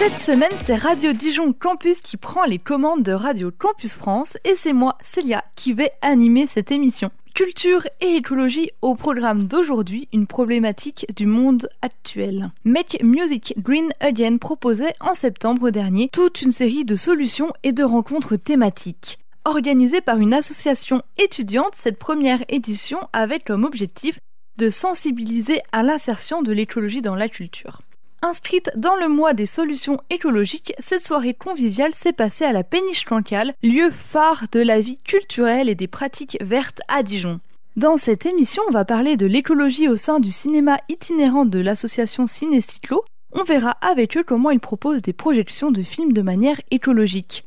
Cette 0.00 0.18
semaine, 0.18 0.48
c'est 0.62 0.76
Radio 0.76 1.12
Dijon 1.12 1.52
Campus 1.52 2.00
qui 2.00 2.16
prend 2.16 2.46
les 2.46 2.58
commandes 2.58 3.02
de 3.02 3.12
Radio 3.12 3.50
Campus 3.50 3.92
France 3.92 4.38
et 4.46 4.54
c'est 4.54 4.72
moi, 4.72 4.96
Célia, 5.02 5.44
qui 5.56 5.74
vais 5.74 5.90
animer 6.00 6.46
cette 6.46 6.72
émission. 6.72 7.10
Culture 7.34 7.86
et 8.00 8.16
écologie 8.16 8.70
au 8.80 8.94
programme 8.94 9.42
d'aujourd'hui, 9.42 10.08
une 10.14 10.26
problématique 10.26 11.04
du 11.14 11.26
monde 11.26 11.68
actuel. 11.82 12.50
Make 12.64 13.02
Music 13.02 13.52
Green 13.58 13.90
Again 14.00 14.38
proposait 14.38 14.94
en 15.00 15.12
septembre 15.12 15.68
dernier 15.68 16.08
toute 16.08 16.40
une 16.40 16.50
série 16.50 16.86
de 16.86 16.96
solutions 16.96 17.52
et 17.62 17.72
de 17.72 17.84
rencontres 17.84 18.36
thématiques. 18.36 19.18
Organisée 19.44 20.00
par 20.00 20.16
une 20.16 20.32
association 20.32 21.02
étudiante, 21.18 21.74
cette 21.74 21.98
première 21.98 22.40
édition 22.48 23.00
avait 23.12 23.38
comme 23.38 23.64
objectif 23.64 24.18
de 24.56 24.70
sensibiliser 24.70 25.60
à 25.72 25.82
l'insertion 25.82 26.40
de 26.40 26.52
l'écologie 26.52 27.02
dans 27.02 27.16
la 27.16 27.28
culture. 27.28 27.82
Inscrite 28.22 28.70
dans 28.76 28.96
le 28.96 29.08
mois 29.08 29.32
des 29.32 29.46
solutions 29.46 29.98
écologiques, 30.10 30.74
cette 30.78 31.06
soirée 31.06 31.32
conviviale 31.32 31.94
s'est 31.94 32.12
passée 32.12 32.44
à 32.44 32.52
la 32.52 32.62
Péniche 32.62 33.06
Cancale, 33.06 33.54
lieu 33.62 33.90
phare 33.90 34.44
de 34.52 34.60
la 34.60 34.78
vie 34.78 34.98
culturelle 34.98 35.70
et 35.70 35.74
des 35.74 35.86
pratiques 35.86 36.36
vertes 36.42 36.82
à 36.88 37.02
Dijon. 37.02 37.40
Dans 37.76 37.96
cette 37.96 38.26
émission, 38.26 38.62
on 38.68 38.72
va 38.72 38.84
parler 38.84 39.16
de 39.16 39.24
l'écologie 39.24 39.88
au 39.88 39.96
sein 39.96 40.20
du 40.20 40.30
cinéma 40.30 40.76
itinérant 40.90 41.46
de 41.46 41.60
l'association 41.60 42.26
Cinécyclo. 42.26 43.04
On 43.32 43.42
verra 43.42 43.70
avec 43.80 44.18
eux 44.18 44.24
comment 44.24 44.50
ils 44.50 44.60
proposent 44.60 45.00
des 45.00 45.14
projections 45.14 45.70
de 45.70 45.82
films 45.82 46.12
de 46.12 46.20
manière 46.20 46.60
écologique. 46.70 47.46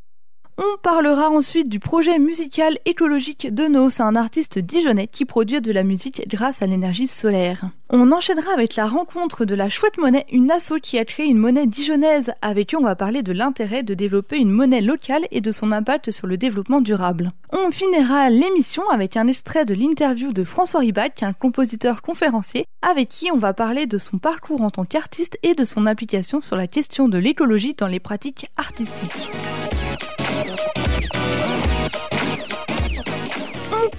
On 0.59 0.77
parlera 0.83 1.31
ensuite 1.31 1.67
du 1.67 1.79
projet 1.79 2.19
musical 2.19 2.77
écologique 2.85 3.51
de 3.51 3.65
Nos, 3.65 4.03
un 4.03 4.15
artiste 4.15 4.59
dijonnais 4.59 5.07
qui 5.07 5.25
produit 5.25 5.61
de 5.61 5.71
la 5.71 5.81
musique 5.81 6.27
grâce 6.27 6.61
à 6.61 6.67
l'énergie 6.67 7.07
solaire. 7.07 7.71
On 7.89 8.11
enchaînera 8.11 8.53
avec 8.53 8.75
la 8.75 8.85
rencontre 8.85 9.45
de 9.45 9.55
la 9.55 9.69
Chouette 9.69 9.97
Monnaie, 9.97 10.27
une 10.31 10.51
asso 10.51 10.73
qui 10.79 10.99
a 10.99 11.05
créé 11.05 11.25
une 11.25 11.39
monnaie 11.39 11.65
dijonnaise. 11.65 12.33
Avec 12.43 12.75
eux, 12.75 12.77
on 12.79 12.83
va 12.83 12.95
parler 12.95 13.23
de 13.23 13.33
l'intérêt 13.33 13.81
de 13.81 13.95
développer 13.95 14.37
une 14.37 14.51
monnaie 14.51 14.81
locale 14.81 15.25
et 15.31 15.41
de 15.41 15.51
son 15.51 15.71
impact 15.71 16.11
sur 16.11 16.27
le 16.27 16.37
développement 16.37 16.81
durable. 16.81 17.29
On 17.51 17.71
finira 17.71 18.29
l'émission 18.29 18.87
avec 18.91 19.17
un 19.17 19.27
extrait 19.27 19.65
de 19.65 19.73
l'interview 19.73 20.33
de 20.33 20.43
François 20.43 20.81
Ribac, 20.81 21.23
un 21.23 21.33
compositeur 21.33 22.03
conférencier, 22.03 22.67
avec 22.87 23.09
qui 23.09 23.31
on 23.31 23.39
va 23.39 23.53
parler 23.53 23.87
de 23.87 23.97
son 23.97 24.19
parcours 24.19 24.61
en 24.61 24.69
tant 24.69 24.85
qu'artiste 24.85 25.39
et 25.41 25.55
de 25.55 25.65
son 25.65 25.87
application 25.87 26.41
sur 26.41 26.55
la 26.55 26.67
question 26.67 27.09
de 27.09 27.17
l'écologie 27.17 27.73
dans 27.73 27.87
les 27.87 27.99
pratiques 27.99 28.51
artistiques. 28.55 29.31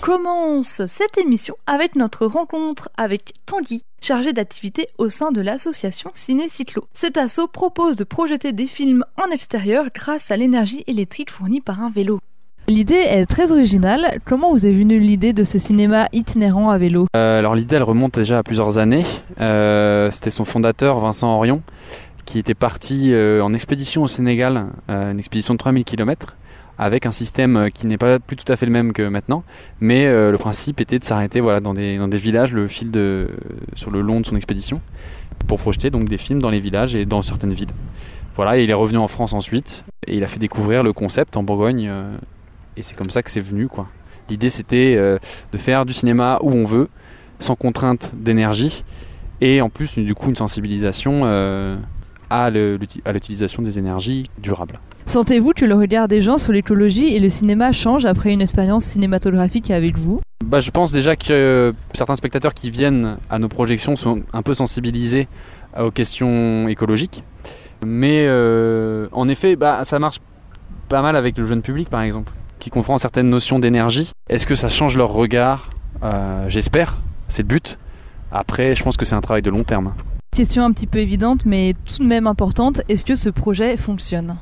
Commence 0.05 0.85
cette 0.85 1.17
émission 1.17 1.55
avec 1.67 1.97
notre 1.97 2.27
rencontre 2.27 2.91
avec 2.99 3.33
Tanguy, 3.47 3.85
chargé 4.03 4.35
d'activité 4.35 4.89
au 4.99 5.09
sein 5.09 5.33
de 5.33 5.41
l'association 5.41 6.11
Ciné 6.13 6.51
Cyclo. 6.51 6.85
Cet 6.93 7.17
asso 7.17 7.49
propose 7.51 7.97
de 7.97 8.05
projeter 8.05 8.53
des 8.53 8.67
films 8.67 9.07
en 9.17 9.31
extérieur 9.31 9.87
grâce 9.95 10.31
à 10.31 10.37
l'énergie 10.37 10.85
électrique 10.87 11.31
fournie 11.31 11.63
par 11.63 11.83
un 11.83 11.89
vélo. 11.89 12.19
L'idée 12.69 12.97
est 12.97 13.25
très 13.25 13.51
originale. 13.51 14.19
Comment 14.27 14.51
vous 14.51 14.67
est 14.67 14.73
venue 14.73 14.99
l'idée 14.99 15.33
de 15.33 15.43
ce 15.43 15.59
cinéma 15.59 16.09
itinérant 16.13 16.69
à 16.69 16.77
vélo? 16.77 17.07
Euh, 17.17 17.39
alors 17.39 17.55
l'idée 17.55 17.77
elle 17.77 17.83
remonte 17.83 18.19
déjà 18.19 18.37
à 18.37 18.43
plusieurs 18.43 18.77
années. 18.77 19.07
Euh, 19.41 20.11
C'était 20.11 20.29
son 20.29 20.45
fondateur 20.45 21.01
Vincent 21.01 21.35
Orion 21.35 21.63
qui 22.27 22.39
était 22.39 22.55
parti 22.55 23.11
euh, 23.13 23.41
en 23.43 23.55
expédition 23.55 24.03
au 24.03 24.07
Sénégal, 24.07 24.67
euh, 24.91 25.13
une 25.13 25.19
expédition 25.19 25.55
de 25.55 25.59
3000 25.59 25.85
km 25.85 26.37
avec 26.79 27.07
un 27.07 27.13
système 27.13 27.57
euh, 27.57 27.69
qui 27.71 27.87
n'est 27.87 27.99
pas 27.99 28.19
plus 28.19 28.37
tout 28.37 28.51
à 28.53 28.57
fait 28.57 28.67
le 28.67 28.73
même 28.73 28.93
que 28.93 29.03
maintenant, 29.03 29.45
mais 29.81 30.07
euh, 30.07 30.31
le 30.31 30.39
principe 30.39 30.81
était 30.81 30.99
de 30.99 31.05
s'arrêter 31.05 31.41
voilà, 31.41 31.61
dans, 31.61 31.75
des, 31.75 31.99
villages 32.17 32.53
le 32.53 32.69
fil 32.69 32.91
de, 32.91 33.29
sur 33.75 33.91
le 33.91 34.01
long 34.01 34.21
de 34.21 34.27
son 34.27 34.37
expédition 34.37 34.81
pour 35.47 35.59
projeter 35.59 35.91
donc 35.91 36.09
des 36.09 36.19
films 36.19 36.41
dans 36.41 36.51
les 36.51 36.61
villages 36.61 36.95
et 36.95 37.05
dans 37.05 37.23
certaines 37.23 37.53
villes. 37.53 37.73
Voilà, 38.37 38.59
il 38.59 38.69
est 38.69 38.75
revenu 38.75 38.99
en 38.99 39.07
France 39.07 39.33
ensuite 39.33 39.85
et 40.07 40.17
il 40.17 40.25
a 40.25 40.27
fait 40.27 40.41
découvrir 40.41 40.83
le 40.83 40.93
concept 40.93 41.37
en 41.37 41.45
Bourgogne 41.45 41.87
euh, 41.89 42.17
et 42.77 42.83
c'est 42.83 42.97
comme 42.97 43.11
ça 43.11 43.23
que 43.23 43.31
c'est 43.31 43.41
venu 43.41 43.69
quoi. 43.69 43.87
L'idée 44.29 44.51
c'était 44.51 44.97
euh, 44.97 45.19
de 45.53 45.59
faire 45.59 45.87
du 45.87 45.93
cinéma 45.93 46.39
où 46.43 46.51
on 46.51 46.65
veut, 46.65 46.89
sans 47.39 47.55
contrainte 47.55 48.13
d'énergie 48.17 48.83
et 49.41 49.61
en 49.61 49.69
plus 49.69 49.99
du 49.99 50.15
coup 50.17 50.31
une 50.31 50.37
sensibilisation 50.37 51.23
euh, 51.25 51.77
à 52.29 52.51
l'utilisation 52.51 53.63
des 53.63 53.79
énergies 53.79 54.29
durables. 54.39 54.81
Sentez-vous 55.07 55.53
que 55.53 55.65
le 55.65 55.75
regard 55.75 56.09
des 56.09 56.23
gens 56.23 56.39
sur 56.39 56.53
l'écologie 56.53 57.15
et 57.15 57.21
le 57.21 57.29
cinéma 57.29 57.73
change 57.73 58.05
après 58.05 58.33
une 58.33 58.41
expérience 58.41 58.85
cinématographique 58.85 59.71
avec 59.71 59.99
vous? 59.99 60.21
Bah, 60.45 60.61
je 60.61 60.71
pense 60.71 60.93
déjà 60.93 61.15
que 61.15 61.27
euh, 61.31 61.73
certains 61.93 62.17
spectateurs 62.17 62.55
qui 62.55 62.71
viennent 62.71 63.17
à 63.31 63.39
nos 63.39 63.49
projections 63.49 63.97
sont 63.97 64.23
un 64.33 64.43
peu 64.43 64.55
sensibilisés 64.55 65.29
aux 65.79 65.91
questions 65.91 66.69
écologiques. 66.69 67.23
Mais 67.87 68.25
euh, 68.27 69.09
en 69.13 69.29
effet, 69.29 69.57
bah, 69.57 69.85
ça 69.85 69.99
marche 69.99 70.21
pas 70.89 71.03
mal 71.03 71.17
avec 71.17 71.39
le 71.39 71.45
jeune 71.45 71.63
public, 71.63 71.89
par 71.91 72.03
exemple, 72.03 72.33
qui 72.59 72.71
comprend 72.71 72.99
certaines 72.99 73.31
notions 73.31 73.59
d'énergie. 73.59 74.11
Est-ce 74.29 74.47
que 74.47 74.55
ça 74.55 74.69
change 74.69 74.97
leur 74.97 75.13
regard? 75.13 75.71
Euh, 76.03 76.47
J'espère, 76.49 76.99
c'est 77.29 77.43
le 77.43 77.49
but. 77.49 77.79
Après, 78.33 78.75
je 78.75 78.83
pense 78.83 78.97
que 78.97 79.05
c'est 79.05 79.15
un 79.15 79.21
travail 79.21 79.43
de 79.43 79.51
long 79.51 79.65
terme. 79.65 79.95
Question 80.35 80.65
un 80.65 80.73
petit 80.73 80.89
peu 80.89 80.99
évidente 80.99 81.47
mais 81.47 81.75
tout 81.87 82.03
de 82.03 82.09
même 82.09 82.27
importante, 82.27 82.81
est-ce 82.89 83.05
que 83.05 83.15
ce 83.15 83.31
projet 83.31 83.77
fonctionne? 83.77 84.37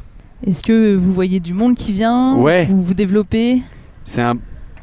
Est-ce 0.46 0.62
que 0.62 0.96
vous 0.96 1.12
voyez 1.12 1.40
du 1.40 1.54
monde 1.54 1.76
qui 1.76 1.92
vient 1.92 2.36
Ouais. 2.36 2.66
Vous 2.66 2.82
vous 2.82 2.94
développez 2.94 3.62
C'est 4.04 4.22
un, 4.22 4.36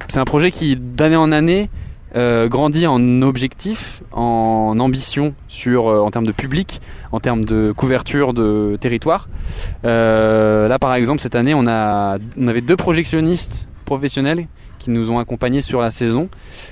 c'est 0.07 0.19
un 0.19 0.25
projet 0.25 0.51
qui, 0.51 0.77
d'année 0.77 1.17
en 1.17 1.31
année, 1.31 1.69
euh, 2.15 2.47
grandit 2.47 2.87
en 2.87 3.21
objectif, 3.21 4.01
en 4.13 4.75
ambition 4.79 5.35
sur, 5.47 5.87
euh, 5.87 5.99
en 5.99 6.11
termes 6.11 6.25
de 6.25 6.31
public, 6.31 6.81
en 7.11 7.19
termes 7.19 7.45
de 7.45 7.73
couverture 7.75 8.33
de 8.33 8.77
territoire. 8.79 9.27
Euh, 9.85 10.67
là, 10.67 10.79
par 10.79 10.93
exemple, 10.95 11.19
cette 11.19 11.35
année, 11.35 11.53
on, 11.53 11.67
a, 11.67 12.17
on 12.39 12.47
avait 12.47 12.61
deux 12.61 12.77
projectionnistes 12.77 13.67
professionnels 13.85 14.47
qui 14.79 14.91
nous 14.91 15.11
ont 15.11 15.19
accompagnés 15.19 15.61
sur 15.61 15.81
la 15.81 15.91
saison 15.91 16.29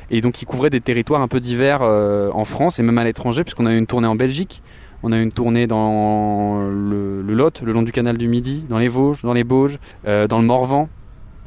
et 0.09 0.21
donc 0.21 0.33
qui 0.33 0.45
couvraient 0.45 0.69
des 0.69 0.79
territoires 0.79 1.21
un 1.21 1.27
peu 1.27 1.41
divers 1.41 1.81
en 1.81 2.45
France 2.45 2.79
et 2.79 2.83
même 2.83 2.97
à 2.97 3.03
l'étranger, 3.03 3.43
puisqu'on 3.43 3.65
a 3.65 3.73
eu 3.73 3.77
une 3.77 3.85
tournée 3.85 4.07
en 4.07 4.15
Belgique. 4.15 4.61
On 5.03 5.11
a 5.11 5.17
eu 5.17 5.21
une 5.21 5.31
tournée 5.31 5.67
dans 5.67 6.59
le, 6.69 7.21
Lot, 7.21 7.61
le 7.61 7.71
long 7.71 7.83
du 7.83 7.91
canal 7.91 8.17
du 8.17 8.27
Midi, 8.27 8.65
dans 8.67 8.79
les 8.79 8.87
Vosges, 8.87 9.21
dans 9.21 9.33
les 9.33 9.43
Bauges, 9.43 9.77
euh, 10.07 10.27
dans 10.27 10.39
le 10.39 10.45
Morvan, 10.45 10.89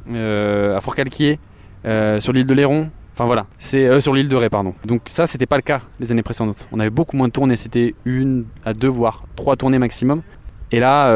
euh, 0.09 0.77
à 0.77 0.81
Fort-Calquier, 0.81 1.39
euh, 1.85 2.21
sur 2.21 2.33
l'île 2.33 2.47
de 2.47 2.55
Léron. 2.55 2.91
Enfin 3.13 3.27
voilà, 3.27 3.47
c'est 3.59 3.87
euh, 3.87 4.01
sur 4.01 4.15
l'île 4.15 4.29
de 4.29 4.37
Ré, 4.37 4.49
pardon. 4.49 4.75
Donc 4.87 5.03
ça, 5.07 5.27
c'était 5.27 5.47
pas 5.47 5.57
le 5.57 5.63
cas 5.63 5.83
les 5.99 6.13
années 6.13 6.23
précédentes. 6.23 6.69
On 6.73 6.81
avait 6.81 6.91
beaucoup 6.91 7.17
moins 7.17 7.27
de 7.27 7.33
tournées, 7.33 7.57
c'était 7.57 7.95
une 8.05 8.45
à 8.65 8.73
deux 8.73 8.89
voire 8.89 9.25
trois 9.37 9.57
tournées 9.57 9.79
maximum. 9.79 10.23
Et 10.73 10.79
là, 10.79 11.13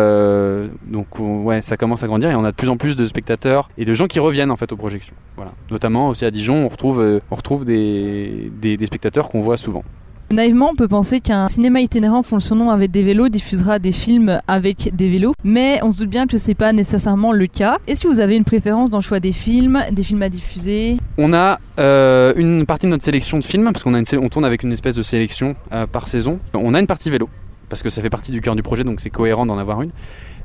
ça 1.61 1.77
commence 1.77 2.03
à 2.03 2.09
grandir 2.09 2.28
et 2.28 2.34
on 2.34 2.45
a 2.45 2.51
de 2.51 2.56
plus 2.56 2.69
en 2.69 2.77
plus 2.77 2.97
de 2.97 3.05
spectateurs 3.05 3.71
et 3.78 3.84
de 3.84 3.95
gens 3.95 4.09
qui 4.09 4.19
reviennent 4.19 4.51
en 4.51 4.56
fait 4.56 4.72
aux 4.72 4.77
projections. 4.77 5.15
Voilà, 5.37 5.53
notamment 5.71 6.09
aussi 6.09 6.25
à 6.25 6.33
Dijon, 6.33 6.65
on 6.65 6.69
retrouve, 6.69 7.65
des 7.65 8.87
spectateurs 8.87 9.28
qu'on 9.28 9.43
voit 9.43 9.56
souvent. 9.56 9.84
Naïvement, 10.31 10.71
on 10.73 10.75
peut 10.75 10.89
penser 10.89 11.21
qu'un 11.21 11.48
cinéma 11.48 11.81
itinérant 11.81 12.22
nom 12.53 12.71
avec 12.71 12.91
des 12.91 13.03
vélos 13.03 13.28
diffusera 13.28 13.78
des 13.78 13.93
films 13.93 14.41
avec 14.48 14.95
des 14.97 15.09
vélos, 15.09 15.34
mais 15.45 15.78
on 15.83 15.93
se 15.93 15.97
doute 15.97 16.09
bien 16.09 16.27
que 16.27 16.39
c'est 16.39 16.54
pas 16.54 16.72
nécessairement 16.72 17.33
le 17.33 17.47
cas. 17.47 17.78
Est-ce 17.87 18.01
que 18.01 18.09
vous 18.09 18.21
avez 18.21 18.37
une 18.37 18.45
préférence 18.45 18.91
dans 18.91 18.98
le 18.98 19.03
choix 19.03 19.21
des 19.21 19.33
films, 19.33 19.81
des 19.93 20.03
films 20.03 20.22
à 20.22 20.28
diffuser? 20.28 20.97
On 21.19 21.33
a 21.33 21.60
euh, 21.78 22.33
une 22.37 22.66
partie 22.66 22.87
de 22.87 22.91
notre 22.91 23.04
sélection 23.04 23.39
de 23.39 23.45
films, 23.45 23.71
parce 23.72 23.84
qu'on 23.84 24.28
tourne 24.28 24.45
avec 24.45 24.63
une 24.63 24.72
espèce 24.72 24.97
de 24.97 25.03
sélection 25.03 25.54
euh, 25.72 25.87
par 25.87 26.09
saison. 26.09 26.41
On 26.54 26.75
a 26.75 26.81
une 26.81 26.87
partie 26.87 27.10
vélo, 27.10 27.28
parce 27.69 27.83
que 27.83 27.91
ça 27.91 28.03
fait 28.03 28.10
partie 28.10 28.33
du 28.33 28.41
cœur 28.41 28.57
du 28.57 28.63
projet, 28.63 28.83
donc 28.83 29.01
c'est 29.01 29.10
cohérent 29.10 29.47
d'en 29.47 29.59
avoir 29.59 29.83
une. 29.83 29.91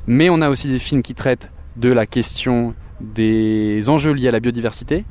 Mais 0.06 0.30
on 0.30 0.40
a 0.40 0.50
aussi 0.50 0.68
des 0.68 0.78
films 0.78 1.02
qui 1.02 1.14
traitent 1.14 1.50
de 1.76 1.88
la 1.88 2.06
question 2.06 2.74
des 3.00 3.88
enjeux 3.88 4.12
liés 4.12 4.28
à 4.28 4.32
la 4.32 4.40
biodiversité, 4.40 5.04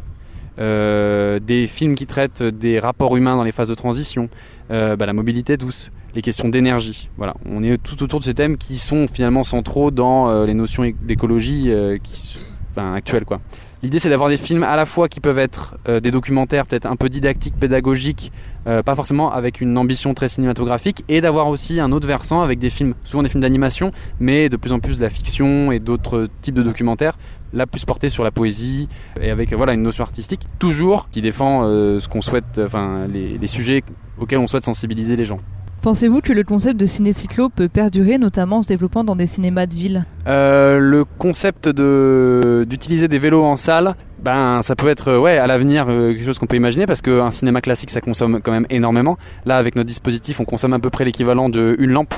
euh, 0.59 1.39
des 1.39 1.67
films 1.67 1.95
qui 1.95 2.05
traitent 2.05 2.43
des 2.43 2.79
rapports 2.79 3.15
humains 3.15 3.35
dans 3.35 3.43
les 3.43 3.51
phases 3.51 3.69
de 3.69 3.75
transition, 3.75 4.29
euh, 4.71 4.95
bah, 4.95 5.05
la 5.05 5.13
mobilité 5.13 5.57
douce, 5.57 5.91
les 6.15 6.21
questions 6.21 6.47
d'énergie. 6.47 7.09
Voilà, 7.17 7.35
on 7.45 7.63
est 7.63 7.81
tout 7.81 8.01
autour 8.03 8.19
de 8.19 8.25
ces 8.25 8.33
thèmes 8.33 8.57
qui 8.57 8.77
sont 8.77 9.07
finalement 9.07 9.43
centraux 9.43 9.89
dans 9.91 10.29
euh, 10.29 10.45
les 10.45 10.53
notions 10.53 10.83
d'écologie 11.01 11.71
euh, 11.71 11.97
qui 12.01 12.37
actuelles, 12.79 13.25
quoi. 13.25 13.39
L'idée 13.81 13.99
c'est 13.99 14.09
d'avoir 14.09 14.29
des 14.29 14.37
films 14.37 14.63
à 14.63 14.75
la 14.75 14.85
fois 14.85 15.07
qui 15.07 15.21
peuvent 15.21 15.39
être 15.39 15.75
euh, 15.87 16.01
des 16.01 16.11
documentaires 16.11 16.65
peut-être 16.65 16.85
un 16.85 16.97
peu 16.97 17.07
didactiques, 17.07 17.55
pédagogiques, 17.55 18.31
euh, 18.67 18.83
pas 18.83 18.93
forcément 18.93 19.31
avec 19.31 19.61
une 19.61 19.77
ambition 19.77 20.13
très 20.13 20.27
cinématographique, 20.27 21.05
et 21.07 21.21
d'avoir 21.21 21.47
aussi 21.47 21.79
un 21.79 21.91
autre 21.93 22.05
versant 22.05 22.41
avec 22.41 22.59
des 22.59 22.69
films, 22.69 22.93
souvent 23.05 23.23
des 23.23 23.29
films 23.29 23.41
d'animation, 23.41 23.93
mais 24.19 24.49
de 24.49 24.57
plus 24.57 24.73
en 24.73 24.79
plus 24.79 24.97
de 24.97 25.03
la 25.03 25.09
fiction 25.09 25.71
et 25.71 25.79
d'autres 25.79 26.27
types 26.41 26.55
de 26.55 26.63
documentaires, 26.63 27.17
là 27.53 27.65
plus 27.65 27.85
portés 27.85 28.09
sur 28.09 28.23
la 28.23 28.31
poésie 28.31 28.89
et 29.21 29.31
avec 29.31 29.53
voilà 29.53 29.73
une 29.73 29.81
notion 29.81 30.03
artistique, 30.03 30.45
toujours 30.59 31.09
qui 31.09 31.21
défend 31.21 31.63
ce 31.63 32.07
qu'on 32.07 32.21
souhaite, 32.21 32.61
enfin 32.63 33.07
les 33.07 33.47
sujets 33.47 33.83
auxquels 34.19 34.39
on 34.39 34.47
souhaite 34.47 34.65
sensibiliser 34.65 35.15
les 35.15 35.25
gens. 35.25 35.39
Pensez-vous 35.81 36.19
que 36.19 36.33
le 36.33 36.43
concept 36.43 36.77
de 36.77 36.85
ciné-cyclo 36.85 37.47
peut 37.47 37.69
perdurer, 37.69 38.17
notamment 38.17 38.57
en 38.57 38.61
se 38.61 38.67
développant 38.67 39.05
dans 39.05 39.15
des 39.15 39.27
cinémas 39.27 39.65
de 39.65 39.75
ville? 39.75 40.05
Euh, 40.27 40.77
Le 40.77 41.05
concept 41.05 41.69
d'utiliser 41.69 43.07
des 43.07 43.17
vélos 43.17 43.45
en 43.45 43.55
salle, 43.55 43.95
ben, 44.21 44.61
ça 44.61 44.75
peut 44.75 44.89
être 44.89 45.17
ouais, 45.17 45.37
à 45.37 45.47
l'avenir 45.47 45.85
euh, 45.87 46.11
quelque 46.11 46.25
chose 46.25 46.37
qu'on 46.37 46.47
peut 46.47 46.57
imaginer 46.57 46.85
parce 46.85 46.99
qu'un 46.99 47.31
cinéma 47.31 47.61
classique 47.61 47.91
ça 47.91 48.01
consomme 48.01 48.41
quand 48.43 48.51
même 48.51 48.65
énormément. 48.69 49.17
Là, 49.45 49.55
avec 49.55 49.77
notre 49.77 49.87
dispositif, 49.87 50.41
on 50.41 50.45
consomme 50.45 50.73
à 50.73 50.79
peu 50.79 50.89
près 50.89 51.05
l'équivalent 51.05 51.47
d'une 51.47 51.91
lampe 51.91 52.13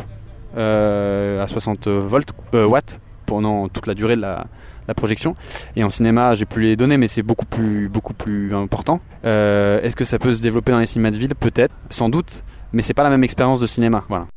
euh, 0.58 1.44
à 1.44 1.48
60 1.48 1.88
volts, 1.88 2.34
watts 2.54 3.00
pendant 3.28 3.68
toute 3.68 3.86
la 3.86 3.94
durée 3.94 4.16
de 4.16 4.22
la, 4.22 4.48
la 4.88 4.96
projection. 4.96 5.36
Et 5.76 5.84
en 5.84 5.92
cinéma, 5.92 6.34
j'ai 6.34 6.46
plus 6.46 6.64
les 6.64 6.76
données, 6.76 6.98
mais 6.98 7.08
c'est 7.08 7.22
beaucoup 7.22 7.46
plus, 7.46 7.90
beaucoup 7.90 8.16
plus 8.16 8.56
important. 8.56 9.02
Est-ce 9.24 9.96
que 9.96 10.04
ça 10.04 10.18
peut 10.18 10.32
se 10.32 10.42
développer 10.42 10.72
dans 10.72 10.80
les 10.80 10.88
cinémas 10.88 11.12
de 11.12 11.18
ville? 11.18 11.36
Peut-être, 11.40 11.76
sans 11.92 12.10
doute 12.10 12.44
mais 12.74 12.82
c'est 12.82 12.94
pas 12.94 13.04
la 13.04 13.10
même 13.10 13.24
expérience 13.24 13.60
de 13.60 13.68
cinéma. 13.68 14.06
Voilà. 14.08 14.28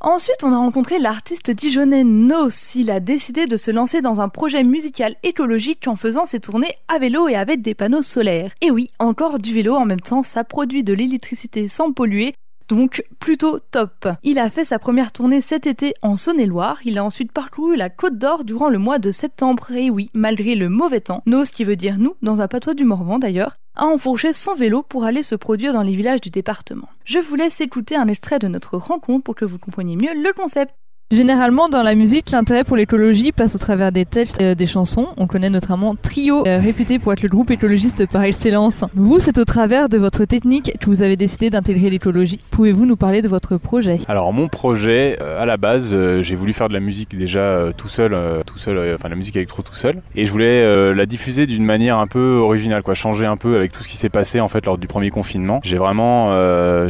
Ensuite, 0.00 0.44
on 0.44 0.52
a 0.52 0.56
rencontré 0.56 1.00
l'artiste 1.00 1.50
dijonnais 1.50 2.04
Nos. 2.04 2.48
Il 2.76 2.88
a 2.92 3.00
décidé 3.00 3.46
de 3.46 3.56
se 3.56 3.72
lancer 3.72 4.00
dans 4.00 4.20
un 4.20 4.28
projet 4.28 4.62
musical 4.62 5.16
écologique 5.24 5.88
en 5.88 5.96
faisant 5.96 6.24
ses 6.24 6.38
tournées 6.38 6.76
à 6.86 7.00
vélo 7.00 7.26
et 7.26 7.34
avec 7.34 7.62
des 7.62 7.74
panneaux 7.74 8.02
solaires. 8.02 8.52
Et 8.60 8.70
oui, 8.70 8.90
encore 9.00 9.38
du 9.38 9.52
vélo 9.52 9.74
en 9.74 9.84
même 9.84 10.00
temps, 10.00 10.22
ça 10.22 10.44
produit 10.44 10.84
de 10.84 10.94
l'électricité 10.94 11.66
sans 11.66 11.92
polluer, 11.92 12.34
donc 12.68 13.04
plutôt 13.18 13.58
top. 13.58 14.08
Il 14.22 14.38
a 14.38 14.50
fait 14.50 14.64
sa 14.64 14.78
première 14.78 15.12
tournée 15.12 15.40
cet 15.40 15.66
été 15.66 15.94
en 16.02 16.16
Saône-et-Loire, 16.16 16.78
il 16.84 16.98
a 16.98 17.04
ensuite 17.04 17.32
parcouru 17.32 17.76
la 17.76 17.90
Côte 17.90 18.18
d'Or 18.18 18.44
durant 18.44 18.68
le 18.68 18.78
mois 18.78 18.98
de 18.98 19.10
septembre, 19.10 19.70
et 19.72 19.90
oui, 19.90 20.10
malgré 20.14 20.54
le 20.54 20.68
mauvais 20.68 21.00
temps, 21.00 21.22
Nos 21.26 21.44
qui 21.44 21.64
veut 21.64 21.76
dire 21.76 21.98
nous 21.98 22.16
dans 22.22 22.40
un 22.40 22.48
patois 22.48 22.74
du 22.74 22.84
Morvan 22.84 23.18
d'ailleurs, 23.18 23.56
a 23.74 23.86
enfourché 23.86 24.32
son 24.32 24.54
vélo 24.54 24.82
pour 24.82 25.04
aller 25.04 25.22
se 25.22 25.34
produire 25.34 25.72
dans 25.72 25.82
les 25.82 25.94
villages 25.94 26.20
du 26.20 26.30
département. 26.30 26.88
Je 27.04 27.18
vous 27.18 27.36
laisse 27.36 27.60
écouter 27.60 27.96
un 27.96 28.08
extrait 28.08 28.38
de 28.38 28.48
notre 28.48 28.76
rencontre 28.76 29.24
pour 29.24 29.34
que 29.34 29.44
vous 29.44 29.58
compreniez 29.58 29.96
mieux 29.96 30.14
le 30.14 30.32
concept. 30.32 30.74
Généralement, 31.10 31.70
dans 31.70 31.82
la 31.82 31.94
musique, 31.94 32.32
l'intérêt 32.32 32.64
pour 32.64 32.76
l'écologie 32.76 33.32
passe 33.32 33.54
au 33.54 33.58
travers 33.58 33.92
des 33.92 34.04
textes 34.04 34.42
euh, 34.42 34.54
des 34.54 34.66
chansons. 34.66 35.06
On 35.16 35.26
connaît 35.26 35.48
notamment 35.48 35.94
Trio, 35.94 36.46
euh, 36.46 36.58
réputé 36.58 36.98
pour 36.98 37.14
être 37.14 37.22
le 37.22 37.30
groupe 37.30 37.50
écologiste 37.50 38.06
par 38.06 38.24
excellence. 38.24 38.84
Vous, 38.94 39.18
c'est 39.18 39.38
au 39.38 39.46
travers 39.46 39.88
de 39.88 39.96
votre 39.96 40.26
technique 40.26 40.76
que 40.78 40.84
vous 40.84 41.02
avez 41.02 41.16
décidé 41.16 41.48
d'intégrer 41.48 41.88
l'écologie. 41.88 42.40
Pouvez-vous 42.50 42.84
nous 42.84 42.96
parler 42.96 43.22
de 43.22 43.28
votre 43.28 43.56
projet? 43.56 44.00
Alors, 44.06 44.34
mon 44.34 44.48
projet, 44.48 45.16
euh, 45.22 45.40
à 45.40 45.46
la 45.46 45.56
base, 45.56 45.96
j'ai 46.20 46.36
voulu 46.36 46.52
faire 46.52 46.68
de 46.68 46.74
la 46.74 46.80
musique 46.80 47.16
déjà 47.16 47.70
tout 47.74 47.88
seul, 47.88 48.14
tout 48.44 48.58
seul, 48.58 48.94
enfin 48.94 49.08
la 49.08 49.16
musique 49.16 49.36
électro 49.36 49.62
tout 49.62 49.74
seul, 49.74 50.02
et 50.14 50.26
je 50.26 50.30
voulais 50.30 50.94
la 50.94 51.06
diffuser 51.06 51.46
d'une 51.46 51.64
manière 51.64 51.98
un 51.98 52.06
peu 52.06 52.36
originale, 52.36 52.82
quoi, 52.82 52.92
changer 52.92 53.24
un 53.24 53.38
peu 53.38 53.56
avec 53.56 53.72
tout 53.72 53.82
ce 53.82 53.88
qui 53.88 53.96
s'est 53.96 54.10
passé 54.10 54.40
en 54.40 54.48
fait 54.48 54.66
lors 54.66 54.76
du 54.76 54.86
premier 54.86 55.08
confinement. 55.08 55.60
J'ai 55.62 55.78
vraiment, 55.78 56.32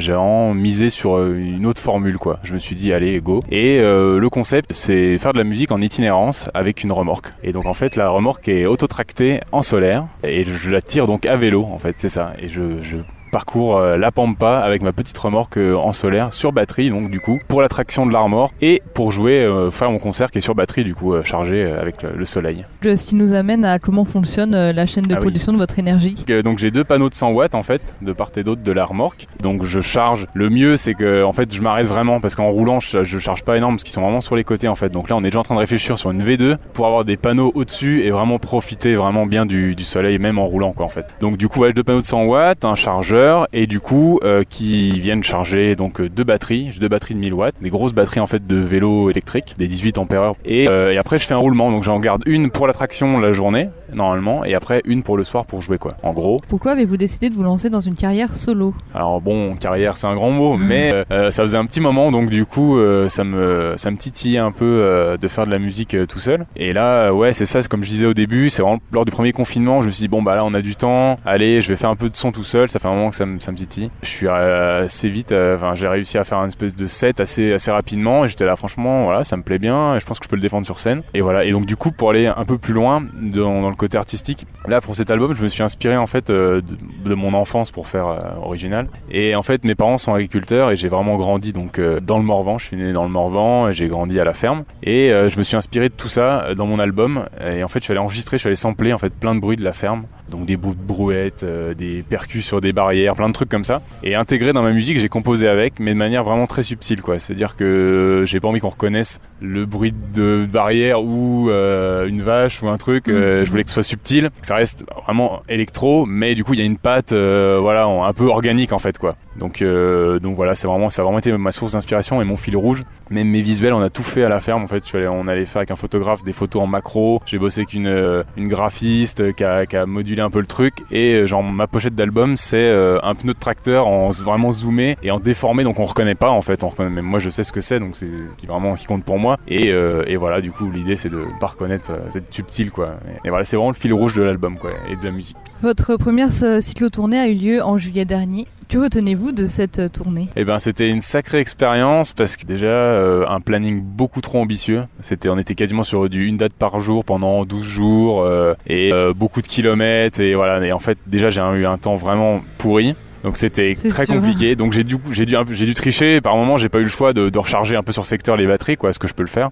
j'ai 0.00 0.12
vraiment 0.12 0.54
misé 0.54 0.90
sur 0.90 1.22
une 1.22 1.66
autre 1.66 1.80
formule, 1.80 2.18
quoi. 2.18 2.40
Je 2.42 2.52
me 2.52 2.58
suis 2.58 2.74
dit, 2.74 2.92
allez, 2.92 3.20
go. 3.20 3.44
Et 3.52 3.80
le 4.16 4.30
concept, 4.30 4.72
c'est 4.72 5.18
faire 5.18 5.32
de 5.32 5.38
la 5.38 5.44
musique 5.44 5.72
en 5.72 5.80
itinérance 5.80 6.48
avec 6.54 6.82
une 6.84 6.92
remorque. 6.92 7.32
Et 7.42 7.52
donc 7.52 7.66
en 7.66 7.74
fait, 7.74 7.96
la 7.96 8.08
remorque 8.08 8.48
est 8.48 8.66
autotractée 8.66 9.40
en 9.52 9.62
solaire 9.62 10.06
et 10.22 10.44
je 10.44 10.70
la 10.70 10.80
tire 10.80 11.06
donc 11.06 11.26
à 11.26 11.36
vélo 11.36 11.64
en 11.64 11.78
fait, 11.78 11.94
c'est 11.98 12.08
ça. 12.08 12.32
Et 12.40 12.48
je, 12.48 12.80
je 12.82 12.96
parcours 13.28 13.76
euh, 13.76 13.96
la 13.96 14.10
Pampa 14.10 14.58
avec 14.58 14.82
ma 14.82 14.92
petite 14.92 15.16
remorque 15.18 15.56
euh, 15.56 15.74
en 15.74 15.92
solaire 15.92 16.32
sur 16.32 16.52
batterie 16.52 16.90
donc 16.90 17.10
du 17.10 17.20
coup 17.20 17.38
pour 17.48 17.62
l'attraction 17.62 18.06
de 18.06 18.12
la 18.12 18.20
remorque 18.20 18.54
et 18.60 18.82
pour 18.94 19.12
jouer 19.12 19.40
euh, 19.40 19.70
faire 19.70 19.90
mon 19.90 19.98
concert 19.98 20.30
qui 20.30 20.38
est 20.38 20.42
sur 20.42 20.54
batterie 20.54 20.84
du 20.84 20.94
coup 20.94 21.14
chargé 21.22 21.64
avec 21.64 22.02
le, 22.02 22.24
soleil. 22.24 22.64
Ce 22.82 23.06
qui 23.06 23.14
nous 23.14 23.32
amène 23.32 23.64
à 23.64 23.78
comment 23.78 24.04
fonctionne 24.04 24.70
la 24.70 24.86
chaîne 24.86 25.04
de 25.04 25.14
ah 25.14 25.18
production 25.18 25.52
de 25.52 25.58
votre 25.58 25.78
énergie. 25.78 26.16
Donc 26.44 26.58
j'ai 26.58 26.70
deux 26.70 26.84
panneaux 26.84 27.08
de 27.08 27.14
100 27.14 27.30
watts 27.30 27.54
en 27.54 27.62
fait 27.62 27.94
de 28.02 28.12
part 28.12 28.30
et 28.36 28.42
d'autre 28.42 28.62
de 28.62 28.72
la 28.72 28.84
remorque. 28.84 29.26
Donc 29.42 29.62
je 29.64 29.80
charge. 29.80 30.26
Le 30.34 30.50
mieux 30.50 30.76
c'est 30.76 30.94
que 30.94 31.22
en 31.22 31.32
fait 31.32 31.54
je 31.54 31.62
m'arrête 31.62 31.86
vraiment 31.86 32.20
parce 32.20 32.34
qu'en 32.34 32.50
roulant 32.50 32.80
je, 32.80 33.04
je, 33.04 33.18
charge 33.18 33.44
pas 33.44 33.56
énorme 33.56 33.74
parce 33.74 33.84
qu'ils 33.84 33.94
sont 33.94 34.02
vraiment 34.02 34.20
sur 34.20 34.36
les 34.36 34.44
côtés 34.44 34.68
en 34.68 34.74
fait. 34.74 34.90
Donc 34.90 35.08
là 35.08 35.16
on 35.16 35.20
est 35.20 35.30
déjà 35.30 35.40
en 35.40 35.44
train 35.44 35.54
de 35.54 35.60
réfléchir 35.60 35.98
sur 35.98 36.10
une 36.10 36.22
V2 36.22 36.56
pour 36.72 36.86
avoir 36.86 37.04
des 37.04 37.16
panneaux 37.16 37.52
au-dessus 37.54 38.02
et 38.02 38.10
vraiment 38.10 38.38
profiter 38.38 38.94
vraiment 38.94 39.26
bien 39.26 39.46
du, 39.46 39.74
du, 39.74 39.84
soleil 39.84 40.18
même 40.18 40.38
en 40.38 40.46
roulant 40.46 40.72
quoi 40.72 40.86
en 40.86 40.90
fait. 40.90 41.06
Donc 41.20 41.36
du 41.36 41.48
coup 41.48 41.64
j'ai 41.64 41.72
deux 41.72 41.84
panneaux 41.84 42.00
de 42.00 42.06
100 42.06 42.24
watts, 42.24 42.64
un 42.64 42.74
chargeur 42.74 43.17
et 43.52 43.66
du 43.66 43.80
coup 43.80 44.20
euh, 44.22 44.44
qui 44.48 44.98
viennent 45.00 45.22
charger 45.22 45.76
donc 45.76 46.00
euh, 46.00 46.08
deux 46.08 46.24
batteries, 46.24 46.70
deux 46.80 46.88
batteries 46.88 47.14
de 47.14 47.20
1000 47.20 47.34
watts, 47.34 47.54
des 47.60 47.70
grosses 47.70 47.92
batteries 47.92 48.20
en 48.20 48.26
fait 48.26 48.46
de 48.46 48.56
vélo 48.56 49.10
électrique, 49.10 49.54
des 49.58 49.66
18 49.66 49.98
ampères 49.98 50.34
et, 50.44 50.68
euh, 50.68 50.92
et 50.92 50.98
après 50.98 51.18
je 51.18 51.26
fais 51.26 51.34
un 51.34 51.38
roulement. 51.38 51.70
Donc 51.70 51.82
j'en 51.82 51.98
garde 52.00 52.22
une 52.26 52.50
pour 52.50 52.66
l'attraction 52.66 53.18
la 53.18 53.32
journée 53.32 53.70
normalement 53.92 54.44
et 54.44 54.54
après 54.54 54.82
une 54.84 55.02
pour 55.02 55.16
le 55.16 55.24
soir 55.24 55.46
pour 55.46 55.62
jouer 55.62 55.78
quoi. 55.78 55.96
En 56.02 56.12
gros. 56.12 56.40
Pourquoi 56.48 56.72
avez-vous 56.72 56.96
décidé 56.96 57.30
de 57.30 57.34
vous 57.34 57.42
lancer 57.42 57.70
dans 57.70 57.80
une 57.80 57.94
carrière 57.94 58.34
solo? 58.34 58.74
Alors 58.94 59.20
bon 59.20 59.54
carrière 59.54 59.96
c'est 59.96 60.06
un 60.06 60.14
grand 60.14 60.30
mot 60.30 60.56
mais 60.56 60.92
ça 61.30 61.42
faisait 61.42 61.58
un 61.58 61.66
petit 61.66 61.80
moment. 61.80 62.10
Donc 62.10 62.30
du 62.30 62.44
coup 62.44 62.78
ça 63.08 63.24
me 63.24 63.74
ça 63.76 63.90
me 63.90 63.96
titillait 63.96 64.38
un 64.38 64.52
peu 64.52 65.16
de 65.20 65.28
faire 65.28 65.46
de 65.46 65.50
la 65.50 65.58
musique 65.58 65.96
tout 66.08 66.18
seul. 66.18 66.46
Et 66.56 66.72
là 66.72 67.12
ouais 67.12 67.32
c'est 67.32 67.46
ça 67.46 67.60
comme 67.62 67.82
je 67.82 67.88
disais 67.88 68.06
au 68.06 68.14
début 68.14 68.50
c'est 68.50 68.62
vraiment 68.62 68.78
lors 68.92 69.04
du 69.04 69.10
premier 69.12 69.32
confinement 69.32 69.80
je 69.80 69.86
me 69.86 69.90
suis 69.90 70.02
dit 70.02 70.08
bon 70.08 70.22
bah 70.22 70.36
là 70.36 70.44
on 70.44 70.54
a 70.54 70.60
du 70.62 70.76
temps. 70.76 71.18
Allez 71.24 71.60
je 71.60 71.68
vais 71.68 71.76
faire 71.76 71.90
un 71.90 71.96
peu 71.96 72.08
de 72.08 72.16
son 72.16 72.32
tout 72.32 72.44
seul. 72.44 72.68
Ça 72.68 72.78
fait 72.78 72.88
un 72.88 72.94
moment 72.94 73.07
que 73.10 73.16
ça 73.16 73.26
me, 73.26 73.38
titille. 73.38 73.90
Je 74.02 74.08
suis 74.08 74.26
euh, 74.26 74.84
assez 74.84 75.08
vite, 75.08 75.32
euh, 75.32 75.56
enfin 75.56 75.74
j'ai 75.74 75.88
réussi 75.88 76.18
à 76.18 76.24
faire 76.24 76.38
une 76.38 76.48
espèce 76.48 76.76
de 76.76 76.86
set 76.86 77.20
assez, 77.20 77.52
assez 77.52 77.70
rapidement 77.70 78.24
et 78.24 78.28
j'étais 78.28 78.44
là 78.44 78.56
franchement 78.56 79.04
voilà 79.04 79.24
ça 79.24 79.36
me 79.36 79.42
plaît 79.42 79.58
bien 79.58 79.96
et 79.96 80.00
je 80.00 80.06
pense 80.06 80.18
que 80.18 80.24
je 80.24 80.28
peux 80.28 80.36
le 80.36 80.42
défendre 80.42 80.66
sur 80.66 80.78
scène. 80.78 81.02
Et 81.14 81.20
voilà 81.20 81.44
et 81.44 81.50
donc 81.50 81.66
du 81.66 81.76
coup 81.76 81.90
pour 81.90 82.10
aller 82.10 82.26
un 82.26 82.44
peu 82.44 82.58
plus 82.58 82.74
loin 82.74 83.04
dans, 83.20 83.68
le 83.68 83.76
côté 83.76 83.96
artistique, 83.96 84.46
là 84.66 84.80
pour 84.80 84.94
cet 84.94 85.10
album 85.10 85.34
je 85.34 85.42
me 85.42 85.48
suis 85.48 85.62
inspiré 85.62 85.96
en 85.96 86.06
fait 86.06 86.30
euh, 86.30 86.60
de, 87.04 87.14
mon 87.14 87.34
enfance 87.34 87.70
pour 87.70 87.88
faire 87.88 88.36
original. 88.42 88.88
Et 89.10 89.34
en 89.34 89.42
fait 89.42 89.64
mes 89.64 89.74
parents 89.74 89.98
sont 89.98 90.14
agriculteurs 90.14 90.70
et 90.70 90.76
j'ai 90.76 90.88
vraiment 90.88 91.16
grandi 91.16 91.52
donc 91.52 91.80
dans 91.80 92.18
le 92.18 92.24
Morvan, 92.24 92.58
je 92.58 92.66
suis 92.66 92.76
né 92.76 92.92
dans 92.92 93.04
le 93.04 93.10
Morvan, 93.10 93.72
j'ai 93.72 93.88
grandi 93.88 94.20
à 94.20 94.24
la 94.24 94.34
ferme 94.34 94.64
et 94.82 95.08
je 95.08 95.38
me 95.38 95.42
suis 95.42 95.56
inspiré 95.56 95.88
de 95.88 95.94
tout 95.94 96.08
ça 96.08 96.54
dans 96.54 96.66
mon 96.66 96.78
album 96.78 97.26
et 97.44 97.64
en 97.64 97.68
fait 97.68 97.80
je 97.80 97.84
suis 97.84 97.92
allé 97.92 98.00
enregistrer, 98.00 98.36
je 98.36 98.42
suis 98.42 98.48
allé 98.48 98.56
sampler 98.56 98.92
en 98.92 98.98
fait 98.98 99.12
plein 99.12 99.34
de 99.34 99.40
bruits 99.40 99.56
de 99.56 99.64
la 99.64 99.72
ferme, 99.72 100.04
donc 100.30 100.46
des 100.46 100.56
bouts 100.56 100.74
de 100.74 100.82
brouettes, 100.82 101.44
des 101.76 102.02
percus 102.08 102.44
sur 102.44 102.60
des 102.60 102.72
barrières, 102.72 103.14
plein 103.14 103.28
de 103.28 103.34
trucs 103.34 103.48
comme 103.48 103.64
ça. 103.64 103.82
Et 104.02 104.14
intégré 104.14 104.52
dans 104.52 104.62
ma 104.62 104.72
musique, 104.72 104.98
j'ai 104.98 105.08
composé 105.08 105.48
avec, 105.48 105.80
mais 105.80 105.92
de 105.92 105.98
manière 105.98 106.24
vraiment 106.24 106.46
très 106.46 106.62
subtile, 106.62 107.02
quoi. 107.02 107.18
C'est-à-dire 107.18 107.56
que 107.56 108.24
j'ai 108.26 108.40
pas 108.40 108.48
envie 108.48 108.60
qu'on 108.60 108.68
reconnaisse 108.68 109.20
le 109.40 109.66
bruit 109.66 109.94
de 110.14 110.46
barrière 110.50 111.02
ou 111.02 111.50
euh, 111.50 112.06
une 112.06 112.22
vache 112.22 112.62
ou 112.62 112.68
un 112.68 112.76
truc. 112.76 113.08
Euh, 113.08 113.44
je 113.44 113.50
voulais 113.50 113.62
que 113.62 113.68
ce 113.68 113.74
soit 113.74 113.82
subtil, 113.82 114.30
que 114.40 114.46
ça 114.46 114.56
reste 114.56 114.84
vraiment 115.04 115.42
électro, 115.48 116.06
mais 116.06 116.34
du 116.34 116.44
coup 116.44 116.54
il 116.54 116.60
y 116.60 116.62
a 116.62 116.66
une 116.66 116.78
patte, 116.78 117.12
euh, 117.12 117.58
voilà, 117.60 117.84
un 117.84 118.12
peu 118.12 118.26
organique 118.26 118.72
en 118.72 118.78
fait, 118.78 118.98
quoi. 118.98 119.16
Donc, 119.38 119.62
donc 119.62 120.34
voilà, 120.34 120.56
c'est 120.56 120.66
vraiment, 120.66 120.90
ça 120.90 121.02
a 121.02 121.04
vraiment 121.04 121.20
été 121.20 121.30
ma 121.30 121.52
source 121.52 121.72
d'inspiration 121.72 122.20
et 122.20 122.24
mon 122.24 122.36
fil 122.36 122.56
rouge. 122.56 122.84
Même 123.10 123.28
mes 123.28 123.40
visuels, 123.40 123.72
on 123.72 123.80
a 123.80 123.88
tout 123.88 124.02
fait 124.02 124.24
à 124.24 124.28
la 124.28 124.40
ferme. 124.40 124.64
En 124.64 124.66
fait, 124.66 124.82
je 124.82 124.88
suis 124.88 124.98
allé, 124.98 125.06
on 125.06 125.28
allait 125.28 125.44
faire 125.44 125.58
avec 125.58 125.70
un 125.70 125.76
photographe 125.76 126.24
des 126.24 126.32
photos 126.32 126.62
en 126.62 126.66
macro. 126.66 127.22
J'ai 127.24 127.38
bossé 127.38 127.60
avec 127.60 127.72
une, 127.72 128.24
une 128.36 128.48
graphiste 128.48 129.32
qui 129.34 129.44
a, 129.44 129.64
qui 129.66 129.76
a 129.76 129.86
modulé 129.86 130.17
un 130.20 130.30
peu 130.30 130.40
le 130.40 130.46
truc. 130.46 130.84
Et 130.90 131.26
genre 131.26 131.42
ma 131.42 131.66
pochette 131.66 131.94
d'album, 131.94 132.36
c'est 132.36 132.70
un 133.02 133.14
pneu 133.14 133.34
de 133.34 133.38
tracteur 133.38 133.86
en 133.86 134.10
vraiment 134.10 134.52
zoomé 134.52 134.96
et 135.02 135.10
en 135.10 135.20
déformé, 135.20 135.64
donc 135.64 135.78
on 135.80 135.84
reconnaît 135.84 136.14
pas 136.14 136.30
en 136.30 136.42
fait. 136.42 136.64
On 136.64 136.68
reconnaît, 136.68 136.90
même 136.90 137.04
moi 137.04 137.18
je 137.18 137.30
sais 137.30 137.44
ce 137.44 137.52
que 137.52 137.60
c'est, 137.60 137.78
donc 137.78 137.96
c'est 137.96 138.08
qui 138.36 138.46
vraiment 138.46 138.74
qui 138.74 138.86
compte 138.86 139.04
pour 139.04 139.18
moi. 139.18 139.38
Et, 139.46 139.72
euh, 139.72 140.04
et 140.06 140.16
voilà, 140.16 140.40
du 140.40 140.50
coup 140.50 140.70
l'idée 140.70 140.96
c'est 140.96 141.08
de 141.08 141.24
pas 141.40 141.48
reconnaître, 141.48 141.90
euh, 141.90 141.98
c'est 142.10 142.32
subtil 142.32 142.70
quoi. 142.70 142.94
Et, 143.24 143.28
voilà, 143.28 143.44
c'est 143.44 143.56
vraiment 143.56 143.70
le 143.70 143.76
fil 143.76 143.92
rouge 143.92 144.14
de 144.14 144.22
l'album 144.22 144.58
quoi 144.58 144.70
et 144.90 144.96
de 144.96 145.04
la 145.04 145.10
musique. 145.10 145.36
Votre 145.62 145.96
première 145.96 146.32
cyclo-tournée 146.32 147.18
a 147.18 147.28
eu 147.28 147.34
lieu 147.34 147.62
en 147.62 147.78
juillet 147.78 148.04
dernier. 148.04 148.46
Que 148.68 148.78
retenez-vous 148.78 149.32
de 149.32 149.46
cette 149.46 149.78
euh, 149.78 149.88
tournée? 149.88 150.28
Eh 150.36 150.44
ben, 150.44 150.58
c'était 150.58 150.90
une 150.90 151.00
sacrée 151.00 151.38
expérience 151.38 152.12
parce 152.12 152.36
que 152.36 152.44
déjà 152.44 152.98
un 153.28 153.40
planning 153.40 153.80
beaucoup 153.82 154.20
trop 154.20 154.40
ambitieux. 154.40 154.84
C'était, 155.00 155.28
on 155.28 155.38
était 155.38 155.54
quasiment 155.54 155.82
sur 155.82 156.08
du 156.08 156.26
une 156.26 156.36
date 156.36 156.52
par 156.52 156.78
jour 156.78 157.04
pendant 157.04 157.44
12 157.44 157.62
jours 157.64 158.28
et 158.66 158.92
beaucoup 159.16 159.40
de 159.42 159.48
kilomètres 159.48 160.20
et 160.20 160.34
voilà. 160.34 160.64
Et 160.66 160.72
en 160.72 160.78
fait, 160.78 160.98
déjà 161.06 161.30
j'ai 161.30 161.40
eu 161.40 161.66
un 161.66 161.78
temps 161.78 161.96
vraiment 161.96 162.42
pourri. 162.58 162.94
Donc 163.24 163.36
c'était 163.36 163.74
très 163.74 164.06
compliqué. 164.06 164.54
Donc 164.56 164.72
j'ai 164.72 164.84
dû, 164.84 164.96
j'ai 165.10 165.26
dû, 165.26 165.34
j'ai 165.50 165.66
dû 165.66 165.74
tricher. 165.74 166.20
Par 166.20 166.36
moment, 166.36 166.56
j'ai 166.56 166.68
pas 166.68 166.78
eu 166.78 166.84
le 166.84 166.88
choix 166.88 167.12
de, 167.12 167.30
de, 167.30 167.38
recharger 167.38 167.76
un 167.76 167.82
peu 167.82 167.92
sur 167.92 168.06
secteur 168.06 168.36
les 168.36 168.46
batteries, 168.46 168.76
quoi. 168.76 168.90
Est-ce 168.90 168.98
que 168.98 169.08
je 169.08 169.14
peux 169.14 169.22
le 169.22 169.28
faire 169.28 169.50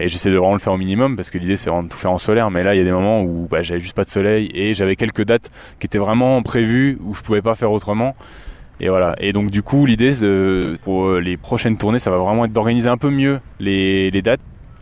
Et 0.00 0.08
j'essaie 0.08 0.30
de 0.30 0.36
vraiment 0.36 0.54
le 0.54 0.60
faire 0.60 0.72
au 0.72 0.78
minimum 0.78 1.16
parce 1.16 1.30
que 1.30 1.38
l'idée 1.38 1.56
c'est 1.56 1.70
vraiment 1.70 1.84
de 1.84 1.88
tout 1.88 1.98
faire 1.98 2.12
en 2.12 2.18
solaire. 2.18 2.50
Mais 2.50 2.62
là, 2.62 2.74
il 2.74 2.78
y 2.78 2.80
a 2.80 2.84
des 2.84 2.92
moments 2.92 3.22
où 3.22 3.48
bah, 3.50 3.62
j'avais 3.62 3.80
juste 3.80 3.96
pas 3.96 4.04
de 4.04 4.10
soleil 4.10 4.50
et 4.54 4.74
j'avais 4.74 4.96
quelques 4.96 5.24
dates 5.24 5.50
qui 5.80 5.86
étaient 5.86 5.98
vraiment 5.98 6.40
prévues 6.42 6.98
où 7.02 7.14
je 7.14 7.22
pouvais 7.22 7.42
pas 7.42 7.54
faire 7.54 7.72
autrement. 7.72 8.14
Et 8.80 8.88
voilà. 8.88 9.16
Et 9.20 9.32
donc 9.32 9.50
du 9.50 9.62
coup, 9.62 9.86
l'idée 9.86 10.10
pour 10.84 11.14
les 11.14 11.36
prochaines 11.36 11.76
tournées, 11.76 11.98
ça 11.98 12.10
va 12.10 12.18
vraiment 12.18 12.44
être 12.44 12.52
d'organiser 12.52 12.88
un 12.88 12.96
peu 12.96 13.10
mieux 13.10 13.40
les, 13.58 14.10
dates, 14.22 14.40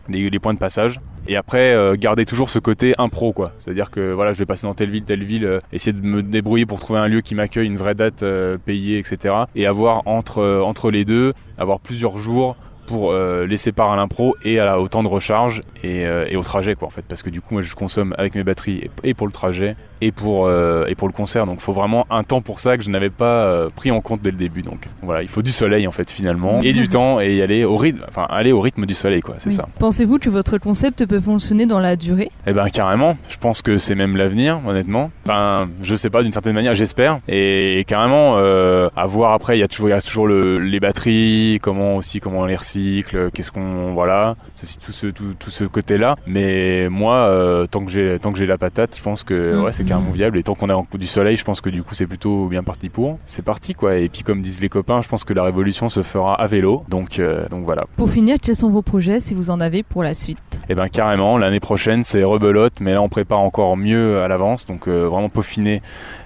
les, 0.09 0.39
points 0.39 0.53
de 0.53 0.59
passage 0.59 0.99
Et 1.27 1.35
après, 1.35 1.73
euh, 1.73 1.95
garder 1.97 2.25
toujours 2.25 2.49
ce 2.49 2.59
côté 2.59 2.93
impro, 2.97 3.33
quoi. 3.33 3.53
C'est-à-dire 3.57 3.89
que 3.89 4.13
voilà, 4.13 4.33
je 4.33 4.39
vais 4.39 4.45
passer 4.45 4.67
dans 4.67 4.73
telle 4.73 4.91
ville, 4.91 5.03
telle 5.03 5.23
ville, 5.23 5.45
euh, 5.45 5.59
essayer 5.73 5.93
de 5.93 6.05
me 6.05 6.21
débrouiller 6.21 6.65
pour 6.65 6.79
trouver 6.79 6.99
un 6.99 7.07
lieu 7.07 7.21
qui 7.21 7.35
m'accueille, 7.35 7.67
une 7.67 7.77
vraie 7.77 7.95
date 7.95 8.23
euh, 8.23 8.57
payée, 8.63 8.99
etc. 8.99 9.33
Et 9.55 9.65
avoir 9.65 10.07
entre, 10.07 10.39
euh, 10.39 10.61
entre 10.61 10.91
les 10.91 11.05
deux, 11.05 11.33
avoir 11.57 11.79
plusieurs 11.79 12.17
jours 12.17 12.55
pour 12.87 13.11
euh, 13.11 13.45
les 13.45 13.57
séparer 13.57 13.93
à 13.93 13.95
l'impro 13.95 14.35
et 14.43 14.59
au 14.59 14.87
temps 14.87 15.03
de 15.03 15.07
recharge 15.07 15.61
et, 15.83 16.07
euh, 16.07 16.25
et 16.27 16.35
au 16.35 16.41
trajet 16.41 16.73
quoi 16.73 16.87
en 16.87 16.91
fait. 16.91 17.03
Parce 17.07 17.21
que 17.21 17.29
du 17.29 17.41
coup 17.41 17.53
moi 17.53 17.61
je 17.61 17.75
consomme 17.75 18.15
avec 18.17 18.33
mes 18.33 18.43
batteries 18.43 18.89
et 19.03 19.13
pour 19.13 19.27
le 19.27 19.33
trajet 19.33 19.75
et 20.01 20.11
pour 20.11 20.47
euh, 20.47 20.85
et 20.87 20.95
pour 20.95 21.07
le 21.07 21.13
concert 21.13 21.45
donc 21.45 21.59
faut 21.59 21.73
vraiment 21.73 22.05
un 22.09 22.23
temps 22.23 22.41
pour 22.41 22.59
ça 22.59 22.77
que 22.77 22.83
je 22.83 22.89
n'avais 22.89 23.09
pas 23.09 23.43
euh, 23.45 23.69
pris 23.75 23.91
en 23.91 24.01
compte 24.01 24.21
dès 24.21 24.31
le 24.31 24.37
début 24.37 24.61
donc 24.61 24.87
voilà 25.03 25.21
il 25.21 25.27
faut 25.27 25.41
du 25.41 25.51
soleil 25.51 25.87
en 25.87 25.91
fait 25.91 26.09
finalement 26.11 26.59
et 26.61 26.73
du 26.73 26.87
temps 26.87 27.19
et 27.19 27.35
y 27.35 27.41
aller 27.41 27.63
au 27.65 27.75
rythme 27.75 28.01
enfin 28.07 28.25
aller 28.29 28.51
au 28.51 28.61
rythme 28.61 28.85
du 28.85 28.93
soleil 28.93 29.21
quoi 29.21 29.35
c'est 29.37 29.49
Oui. 29.49 29.55
ça 29.55 29.67
Pensez-vous 29.79 30.19
que 30.19 30.29
votre 30.29 30.57
concept 30.57 31.05
peut 31.05 31.21
fonctionner 31.21 31.65
dans 31.65 31.79
la 31.79 31.95
durée? 31.95 32.29
Eh 32.45 32.53
ben 32.53 32.67
carrément, 32.69 33.17
je 33.29 33.37
pense 33.37 33.61
que 33.61 33.77
c'est 33.77 33.95
même 33.95 34.17
l'avenir, 34.17 34.59
honnêtement. 34.67 35.11
Enfin, 35.25 35.69
je 35.81 35.95
sais 35.95 36.09
pas, 36.09 36.23
d'une 36.23 36.31
certaine 36.31 36.53
manière, 36.53 36.73
j'espère. 36.73 37.19
Et, 37.27 37.83
carrément, 37.87 38.35
euh, 38.37 38.89
à 38.95 39.05
voir 39.05 39.33
après, 39.33 39.57
il 39.57 39.59
y 39.61 39.63
a 39.63 39.67
toujours, 39.67 39.89
il 39.89 39.93
reste 39.93 40.07
toujours 40.07 40.27
le, 40.27 40.57
les 40.59 40.79
batteries, 40.79 41.59
comment 41.61 41.95
aussi, 41.95 42.19
comment 42.19 42.39
on 42.41 42.45
les 42.45 42.55
recycle, 42.55 43.29
qu'est-ce 43.33 43.51
qu'on, 43.51 43.93
voilà, 43.93 44.35
ceci, 44.55 44.77
tout 44.79 44.91
ce, 44.91 45.07
tout, 45.07 45.33
tout 45.39 45.49
ce 45.51 45.63
côté-là. 45.63 46.15
Mais 46.25 46.87
moi, 46.89 47.15
euh, 47.27 47.65
tant 47.65 47.83
que 47.85 47.91
j'ai, 47.91 48.17
tant 48.19 48.31
que 48.31 48.37
j'ai 48.39 48.45
la 48.45 48.57
patate, 48.57 48.95
je 48.97 49.03
pense 49.03 49.23
que 49.23 49.55
Mm. 49.55 49.63
ouais, 49.63 49.71
c'est 49.73 49.86
viable. 50.13 50.37
Et 50.37 50.43
tant 50.43 50.55
qu'on 50.55 50.69
a 50.69 50.83
du 50.97 51.07
soleil, 51.07 51.37
je 51.37 51.43
pense 51.43 51.61
que 51.61 51.69
du 51.69 51.83
coup, 51.83 51.95
c'est 51.95 52.05
plutôt 52.07 52.47
bien 52.47 52.63
parti 52.63 52.89
pour. 52.89 53.17
C'est 53.25 53.43
parti 53.43 53.73
quoi. 53.73 53.95
Et 53.97 54.09
puis 54.09 54.23
comme 54.23 54.41
disent 54.41 54.61
les 54.61 54.69
copains, 54.69 55.01
je 55.01 55.07
pense 55.07 55.23
que 55.23 55.33
la 55.33 55.43
révolution 55.43 55.89
se 55.89 56.01
fera 56.01 56.35
à 56.35 56.47
vélo. 56.47 56.83
Donc, 56.89 57.19
euh, 57.19 57.47
donc 57.49 57.63
voilà. 57.63 57.85
Pour 57.95 58.09
finir, 58.09 58.37
quels 58.41 58.55
sont 58.55 58.69
vos 58.69 58.81
projets 58.81 59.19
si 59.19 59.33
vous 59.33 59.49
en 59.49 59.59
avez 59.59 59.83
pour 59.83 60.03
la 60.03 60.13
suite? 60.13 60.37
Eh 60.69 60.75
ben 60.75 60.89
carrément, 60.89 61.37
l'année 61.37 61.59
prochaine 61.61 62.03
c'est 62.03 62.23
rebelote, 62.23 62.79
mais 62.81 62.91
là 62.91 63.01
on 63.01 63.09
prépare 63.09 63.39
encore 63.39 63.77
mieux 63.77 64.21
à 64.21 64.27
l'avance, 64.27 64.65
donc 64.65 64.87
euh, 64.87 65.07
vraiment 65.07 65.29
peaufiner, 65.29 65.81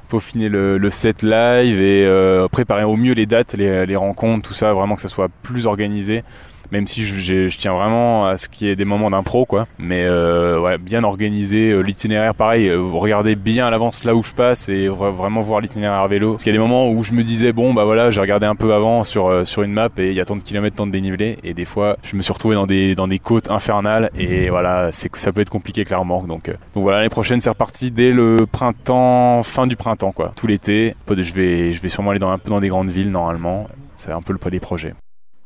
peaufiner 0.10 0.50
le, 0.50 0.80
le 0.80 0.90
set 0.90 1.22
live 1.22 1.80
et 1.80 2.06
euh, 2.06 2.48
préparer 2.48 2.84
au 2.84 2.96
mieux 2.96 3.14
les 3.14 3.28
dates, 3.28 3.54
les, 3.54 3.86
les 3.86 3.96
rencontres, 3.96 4.48
tout 4.48 4.56
ça, 4.56 4.74
vraiment 4.74 4.96
que 4.96 5.02
ça 5.02 5.10
soit 5.10 5.30
plus 5.44 5.68
organisé. 5.68 6.24
Même 6.72 6.88
si 6.88 7.04
je, 7.04 7.48
tiens 7.58 7.74
vraiment 7.74 8.28
à 8.28 8.38
ce 8.38 8.48
qu'il 8.48 8.68
y 8.68 8.70
ait 8.72 8.76
des 8.76 8.86
moments 8.86 9.10
d'impro, 9.10 9.46
quoi. 9.46 9.68
Mais 9.78 10.04
euh, 10.06 10.60
ouais, 10.60 10.78
bien 10.78 11.04
organisé, 11.04 11.72
euh, 11.72 11.82
l'itinéraire, 11.82 12.34
pareil. 12.34 12.68
euh, 12.68 12.82
regardez 12.82 13.36
bien 13.36 13.68
à 13.68 13.70
l'avance 13.70 14.04
là 14.04 14.16
où 14.16 14.24
je 14.24 14.34
passe 14.34 14.70
et 14.70 14.88
vra- 14.88 15.12
vraiment 15.12 15.42
voir 15.42 15.60
l'itinéraire 15.60 16.08
vélo. 16.08 16.32
Parce 16.34 16.44
qu'il 16.44 16.54
y 16.54 16.56
a 16.56 16.58
des 16.58 16.64
moments 16.64 16.90
où 16.90 17.04
je 17.04 17.14
me 17.14 17.24
disais 17.24 17.52
bon 17.52 17.74
bah 17.74 17.84
voilà, 17.84 18.10
j'ai 18.10 18.22
regardé 18.22 18.46
un 18.46 18.56
peu 18.56 18.74
avant 18.74 19.04
sur 19.04 19.32
une 19.62 19.74
map 19.74 19.90
et 19.98 20.10
il 20.10 20.14
y 20.16 20.22
a 20.22 20.26
tant 20.26 20.36
de 20.36 20.42
kilomètres, 20.44 20.76
tant 20.78 20.88
de 20.88 20.92
dénivelé. 20.92 21.38
Et 21.44 21.54
des 21.54 21.66
fois, 21.66 21.98
je 22.04 22.16
me 22.16 22.22
suis 22.22 22.32
retrouvé 22.34 22.56
dans 22.96 23.08
des 23.08 23.20
côtes 23.20 23.50
infernales 23.52 24.10
et 24.18 24.50
voilà, 24.50 24.90
c'est 24.92 25.14
ça 25.18 25.32
peut 25.34 25.42
être 25.42 25.50
compliqué 25.50 25.84
clairement. 25.84 26.24
Donc 26.24 26.52
voilà, 26.74 26.98
l'année 27.00 27.10
prochaine 27.10 27.42
c'est 27.42 27.50
reparti 27.50 27.92
dès 27.92 28.12
le 28.12 28.38
printemps, 28.50 29.44
fin 29.44 29.68
du 29.68 29.76
printemps 29.76 30.12
quoi, 30.14 30.32
tout 30.36 30.48
l'été. 30.48 30.96
Je 31.10 31.34
vais 31.34 31.74
je 31.74 31.82
vais 31.82 31.90
sûrement 31.90 32.12
aller 32.12 32.20
dans 32.20 32.32
un 32.32 32.38
peu 32.38 32.50
dans 32.50 32.62
des 32.62 32.70
grandes 32.70 32.90
villes 32.90 33.12
normalement. 33.12 33.68
C'est 33.98 34.12
un 34.12 34.22
peu 34.22 34.34
le 34.34 34.40
pas 34.40 34.50
des 34.50 34.60
projets. 34.60 34.94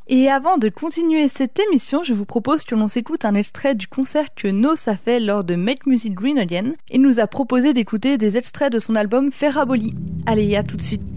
Et 0.08 0.30
avant 0.30 0.58
de 0.58 0.70
continuer 0.70 1.28
cette 1.30 1.60
émission, 1.60 2.04
je 2.04 2.14
vous 2.14 2.26
propose 2.26 2.64
que 2.64 2.76
l'on 2.76 2.88
s'écoute 2.88 3.26
un 3.26 3.34
extrait 3.34 3.74
du 3.74 3.88
concert 3.88 4.36
que 4.36 4.48
Nos 4.48 4.88
a 4.88 4.96
fait 4.96 5.20
lors 5.20 5.44
de 5.44 5.56
Make 5.56 5.88
Music 5.88 6.14
Green 6.14 6.38
Again. 6.38 6.74
Il 6.92 7.02
nous 7.02 7.20
a 7.20 7.26
proposé 7.26 7.74
d'écouter 7.74 8.20
des 8.20 8.38
extraits 8.38 8.72
de 8.72 8.78
son 8.78 8.96
album 8.96 9.32
Ferraboli. 9.32 9.96
Allez, 10.28 10.56
à 10.56 10.62
tout 10.62 10.78
de 10.78 10.82
suite. 10.84 11.15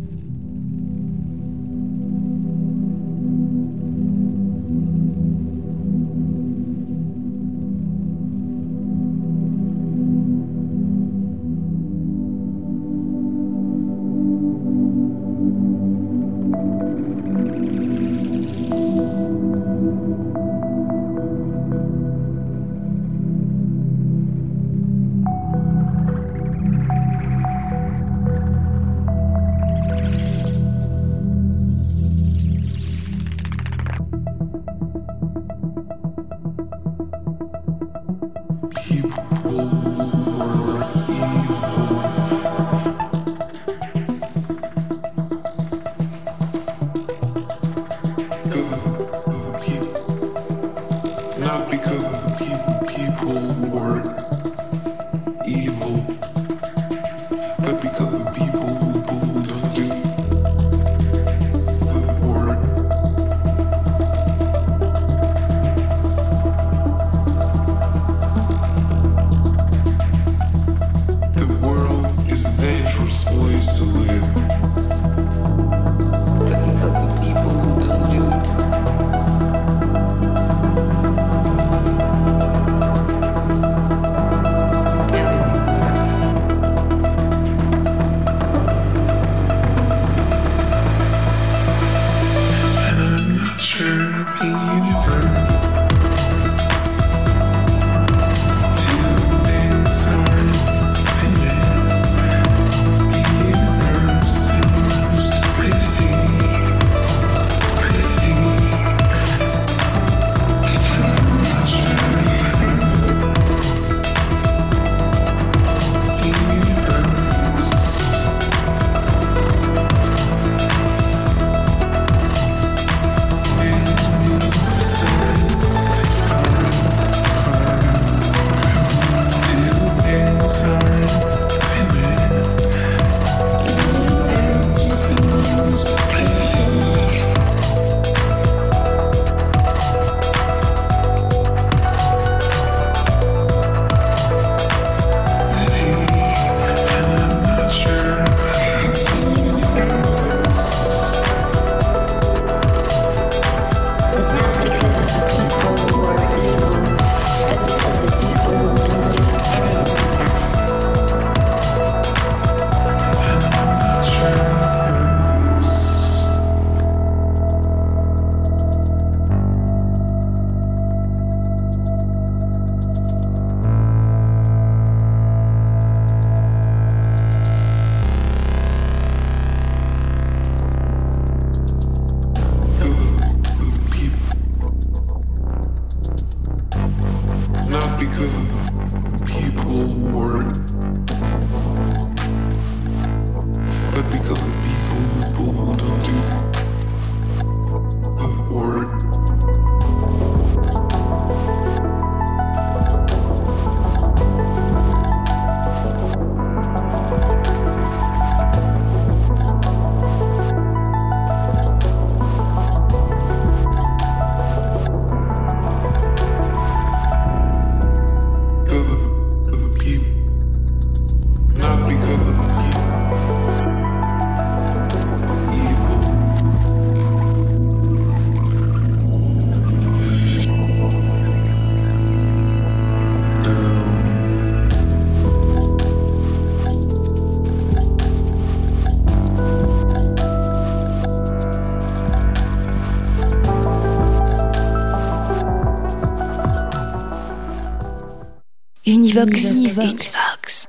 Univox. 249.27 249.55
Univox. 249.55 250.69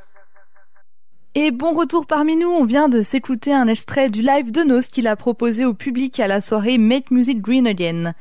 Et 1.35 1.51
bon 1.51 1.73
retour 1.73 2.07
parmi 2.07 2.35
nous, 2.35 2.49
on 2.49 2.65
vient 2.65 2.89
de 2.89 3.03
s'écouter 3.03 3.53
un 3.53 3.67
extrait 3.67 4.09
du 4.09 4.23
live 4.23 4.51
de 4.51 4.63
Nos 4.63 4.81
qu'il 4.81 5.07
a 5.07 5.15
proposé 5.15 5.65
au 5.65 5.75
public 5.75 6.19
à 6.19 6.27
la 6.27 6.41
soirée 6.41 6.79
Make 6.79 7.11
Music 7.11 7.39
Green 7.41 7.67
Again. 7.67 8.13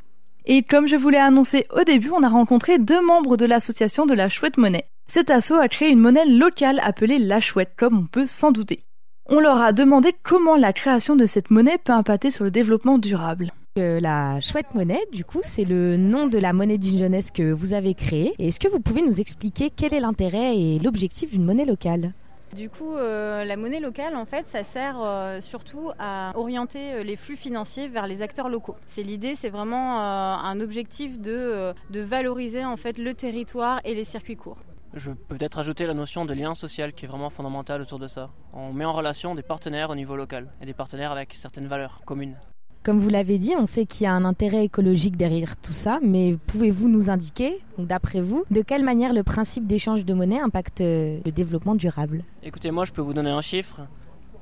Et 0.45 0.63
comme 0.63 0.87
je 0.87 0.97
vous 0.97 1.09
l'ai 1.09 1.19
annoncé 1.19 1.67
au 1.75 1.83
début, 1.83 2.11
on 2.11 2.23
a 2.23 2.29
rencontré 2.29 2.79
deux 2.79 3.01
membres 3.05 3.39
de 3.39 3.47
l'association 3.47 4.05
de 4.05 4.13
la 4.13 4.29
Chouette 4.29 4.59
Monnaie. 4.59 4.89
Cet 5.07 5.31
asso 5.31 5.53
a 5.53 5.69
créé 5.69 5.89
une 5.89 6.01
monnaie 6.01 6.27
locale 6.27 6.81
appelée 6.85 7.19
la 7.19 7.41
Chouette, 7.41 7.73
comme 7.79 7.99
on 7.99 8.07
peut 8.07 8.27
s'en 8.27 8.53
douter. 8.53 8.85
On 9.31 9.41
leur 9.41 9.63
a 9.63 9.73
demandé 9.73 10.15
comment 10.23 10.57
la 10.57 10.75
création 10.75 11.17
de 11.17 11.25
cette 11.25 11.51
monnaie 11.51 11.79
peut 11.79 11.93
impacter 11.93 12.31
sur 12.31 12.45
le 12.45 12.51
développement 12.51 12.99
durable. 12.99 13.53
Euh, 13.79 14.01
la 14.01 14.41
chouette 14.41 14.75
monnaie, 14.75 15.01
du 15.13 15.25
coup, 15.25 15.41
c'est 15.43 15.65
le 15.65 15.97
nom 15.97 16.27
de 16.27 16.39
la 16.39 16.53
monnaie 16.53 16.79
d'une 16.79 16.99
jeunesse 16.99 17.31
que 17.31 17.53
vous 17.53 17.73
avez 17.73 17.95
créée. 17.95 18.35
Est-ce 18.39 18.61
que 18.61 18.69
vous 18.69 18.81
pouvez 18.81 19.03
nous 19.03 19.21
expliquer 19.21 19.71
quel 19.75 19.95
est 19.95 20.01
l'intérêt 20.01 20.57
et 20.57 20.79
l'objectif 20.79 21.31
d'une 21.31 21.45
monnaie 21.45 21.65
locale? 21.65 22.13
Du 22.55 22.71
coup, 22.71 22.97
euh, 22.97 23.45
la 23.45 23.57
monnaie 23.57 23.81
locale, 23.81 24.17
en 24.17 24.25
fait, 24.25 24.47
ça 24.49 24.65
sert 24.65 24.97
euh, 25.01 25.41
surtout 25.41 25.91
à 25.99 26.33
orienter 26.35 26.95
euh, 26.95 27.03
les 27.03 27.17
flux 27.17 27.37
financiers 27.37 27.89
vers 27.89 28.07
les 28.07 28.23
acteurs 28.23 28.49
locaux. 28.49 28.77
C'est 28.87 29.03
l'idée, 29.03 29.35
c'est 29.35 29.51
vraiment 29.51 30.01
un 30.01 30.61
objectif 30.61 31.21
de, 31.21 31.75
de 31.91 32.01
valoriser 32.01 32.65
en 32.65 32.77
fait 32.77 32.97
le 32.97 33.13
territoire 33.15 33.81
et 33.85 33.95
les 33.95 34.05
circuits 34.05 34.37
courts. 34.37 34.59
Je 34.95 35.11
peux 35.11 35.37
peut-être 35.37 35.59
ajouter 35.59 35.87
la 35.87 35.93
notion 35.93 36.25
de 36.25 36.33
lien 36.33 36.55
social 36.55 36.95
qui 36.95 37.05
est 37.05 37.09
vraiment 37.09 37.29
fondamentale 37.29 37.83
autour 37.83 37.99
de 37.99 38.09
ça. 38.09 38.31
On 38.55 38.73
met 38.73 38.87
en 38.87 38.93
relation 38.93 39.35
des 39.35 39.43
partenaires 39.43 39.91
au 39.91 39.95
niveau 39.95 40.17
local 40.17 40.49
et 40.63 40.67
des 40.67 40.73
partenaires 40.73 41.13
avec 41.13 41.35
certaines 41.35 41.67
valeurs 41.67 42.01
communes. 42.07 42.37
Comme 42.85 43.01
vous 43.01 43.09
l'avez 43.09 43.39
dit, 43.39 43.55
on 43.59 43.67
sait 43.67 43.87
qu'il 43.87 44.05
y 44.05 44.07
a 44.07 44.13
un 44.13 44.25
intérêt 44.25 44.65
écologique 44.65 45.17
derrière 45.17 45.57
tout 45.57 45.73
ça, 45.73 45.99
mais 46.03 46.37
pouvez-vous 46.47 46.89
nous 46.89 47.11
indiquer, 47.11 47.61
d'après 47.77 48.21
vous, 48.21 48.45
de 48.51 48.63
quelle 48.63 48.85
manière 48.85 49.13
le 49.13 49.23
principe 49.23 49.67
d'échange 49.67 50.05
de 50.05 50.15
monnaie 50.15 50.41
impacte 50.41 50.81
euh, 50.81 51.19
le 51.25 51.33
développement 51.33 51.75
durable? 51.75 52.25
Écoutez, 52.43 52.71
moi 52.71 52.85
je 52.85 52.93
peux 52.93 53.03
vous 53.03 53.13
donner 53.13 53.31
un 53.31 53.43
chiffre. 53.43 53.83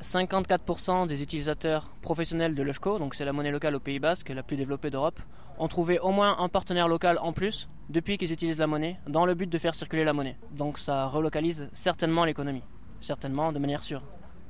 54% 0.03 1.07
des 1.07 1.23
utilisateurs 1.23 1.91
professionnels 2.03 2.55
de 2.55 2.63
l'EUSCO, 2.63 2.99
donc 2.99 3.15
c'est 3.15 3.25
la 3.25 3.33
monnaie 3.33 3.51
locale 3.51 3.75
au 3.75 3.81
Pays 3.81 3.99
Basque, 3.99 4.29
la 4.29 4.43
plus 4.43 4.57
développée 4.57 4.91
d'Europe, 4.91 5.19
ont 5.59 5.69
trouvé 5.69 5.99
au 5.99 6.11
moins 6.11 6.37
un 6.39 6.49
partenaire 6.49 6.87
local 6.87 7.19
en 7.23 7.33
plus 7.33 7.69
depuis 7.89 8.19
qu'ils 8.19 8.33
utilisent 8.33 8.59
la 8.59 8.67
monnaie, 8.67 8.99
dans 9.09 9.25
le 9.25 9.35
but 9.35 9.49
de 9.49 9.59
faire 9.59 9.75
circuler 9.75 10.05
la 10.05 10.13
monnaie. 10.13 10.37
Donc 10.53 10.79
ça 10.79 11.07
relocalise 11.07 11.69
certainement 11.73 12.25
l'économie, 12.25 12.63
certainement 13.01 13.53
de 13.53 13.59
manière 13.59 13.83
sûre. 13.83 14.03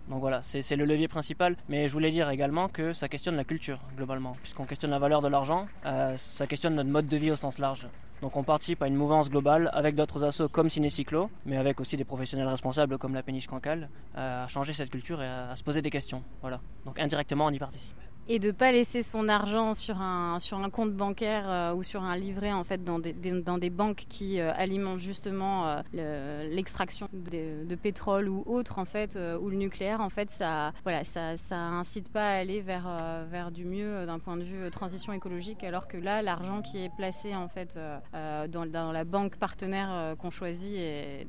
Donc 0.09 0.21
voilà, 0.21 0.41
c'est 0.43 0.77
le 0.77 0.85
levier 0.85 1.09
principal. 1.09 1.57
Mais 1.69 1.89
je 1.89 1.93
voulais 1.93 2.11
dire 2.11 2.31
également 2.31 2.69
que 2.69 2.93
ça 2.93 3.09
questionne 3.09 3.37
la 3.37 3.45
culture, 3.45 3.79
globalement. 3.97 4.37
Puisqu'on 4.43 4.65
questionne 4.65 4.91
la 4.91 4.99
valeur 4.99 5.21
de 5.23 5.29
l'argent, 5.29 5.67
euh, 5.85 6.17
ça 6.17 6.47
questionne 6.47 6.75
notre 6.75 6.91
mode 6.91 7.09
de 7.09 7.17
vie 7.17 7.31
au 7.31 7.37
sens 7.37 7.59
large. 7.59 7.89
Donc 8.23 8.37
on 8.37 8.45
participe 8.45 8.83
à 8.83 8.87
une 8.87 8.95
mouvance 8.95 9.29
globale 9.29 9.69
avec 9.75 9.95
d'autres 9.95 10.25
assos 10.25 10.49
comme 10.49 10.71
Ciné-Cyclo, 10.71 11.29
mais 11.45 11.59
avec 11.59 11.81
aussi 11.81 11.97
des 11.97 12.05
professionnels 12.05 12.49
responsables 12.49 12.97
comme 12.97 13.13
la 13.13 13.23
Péniche 13.23 13.47
Cancale, 13.47 13.91
euh, 14.17 14.45
à 14.45 14.47
changer 14.47 14.73
cette 14.73 14.91
culture 14.91 15.21
et 15.21 15.27
à, 15.27 15.51
à 15.51 15.57
se 15.57 15.63
poser 15.63 15.83
des 15.83 15.91
questions. 15.91 16.23
Voilà. 16.41 16.61
Donc 16.87 16.99
indirectement, 16.99 17.47
on 17.47 17.51
y 17.51 17.59
participe 17.59 17.97
et 18.29 18.39
de 18.39 18.51
pas 18.51 18.73
laisser 18.73 19.03
son 19.03 19.29
argent 19.29 19.75
sur 19.75 20.03
un 20.03 20.41
sur 20.41 20.59
un 20.59 20.71
compte 20.71 20.93
bancaire 20.93 21.45
euh, 21.49 21.75
ou 21.75 21.83
sur 21.83 22.03
un 22.03 22.17
livret 22.17 22.53
en 22.53 22.65
fait 22.65 22.83
dans 22.83 22.99
des, 22.99 23.13
dans 23.13 23.59
des 23.59 23.71
banques 23.71 24.05
qui 24.09 24.41
euh, 24.41 24.53
alimentent 24.57 24.99
justement 24.99 25.83
euh, 25.95 26.49
l'extraction 26.49 27.09
de, 27.13 27.75
pétrole 27.77 28.29
ou 28.29 28.43
autre 28.47 28.79
en 28.79 28.85
fait 28.85 29.19
ou 29.41 29.51
le 29.51 29.57
nucléaire 29.57 30.01
en 30.01 30.09
fait 30.09 30.31
ça 30.31 30.73
voilà 30.83 31.05
ça 31.05 31.37
ça 31.37 31.57
incite 31.57 32.11
pas 32.11 32.27
à 32.27 32.39
aller 32.39 32.63
vers 32.63 32.89
vers 33.31 33.51
du 33.51 33.67
mieux 33.67 34.07
d'un 34.07 34.19
point 34.19 34.39
de 34.39 34.43
vue 34.43 34.71
transition 34.71 35.13
écologique 35.13 35.63
alors 35.63 35.87
que 35.87 35.99
là 35.99 36.23
l'argent 36.23 36.63
qui 36.63 36.79
est 36.79 36.91
placé 36.97 37.35
en 37.35 37.49
fait 37.49 37.79
dans, 38.49 38.93
la 38.93 39.05
banque 39.05 39.37
partenaire 39.37 40.17
qu'on 40.19 40.31
choisit 40.31 40.75
et, 40.75 41.29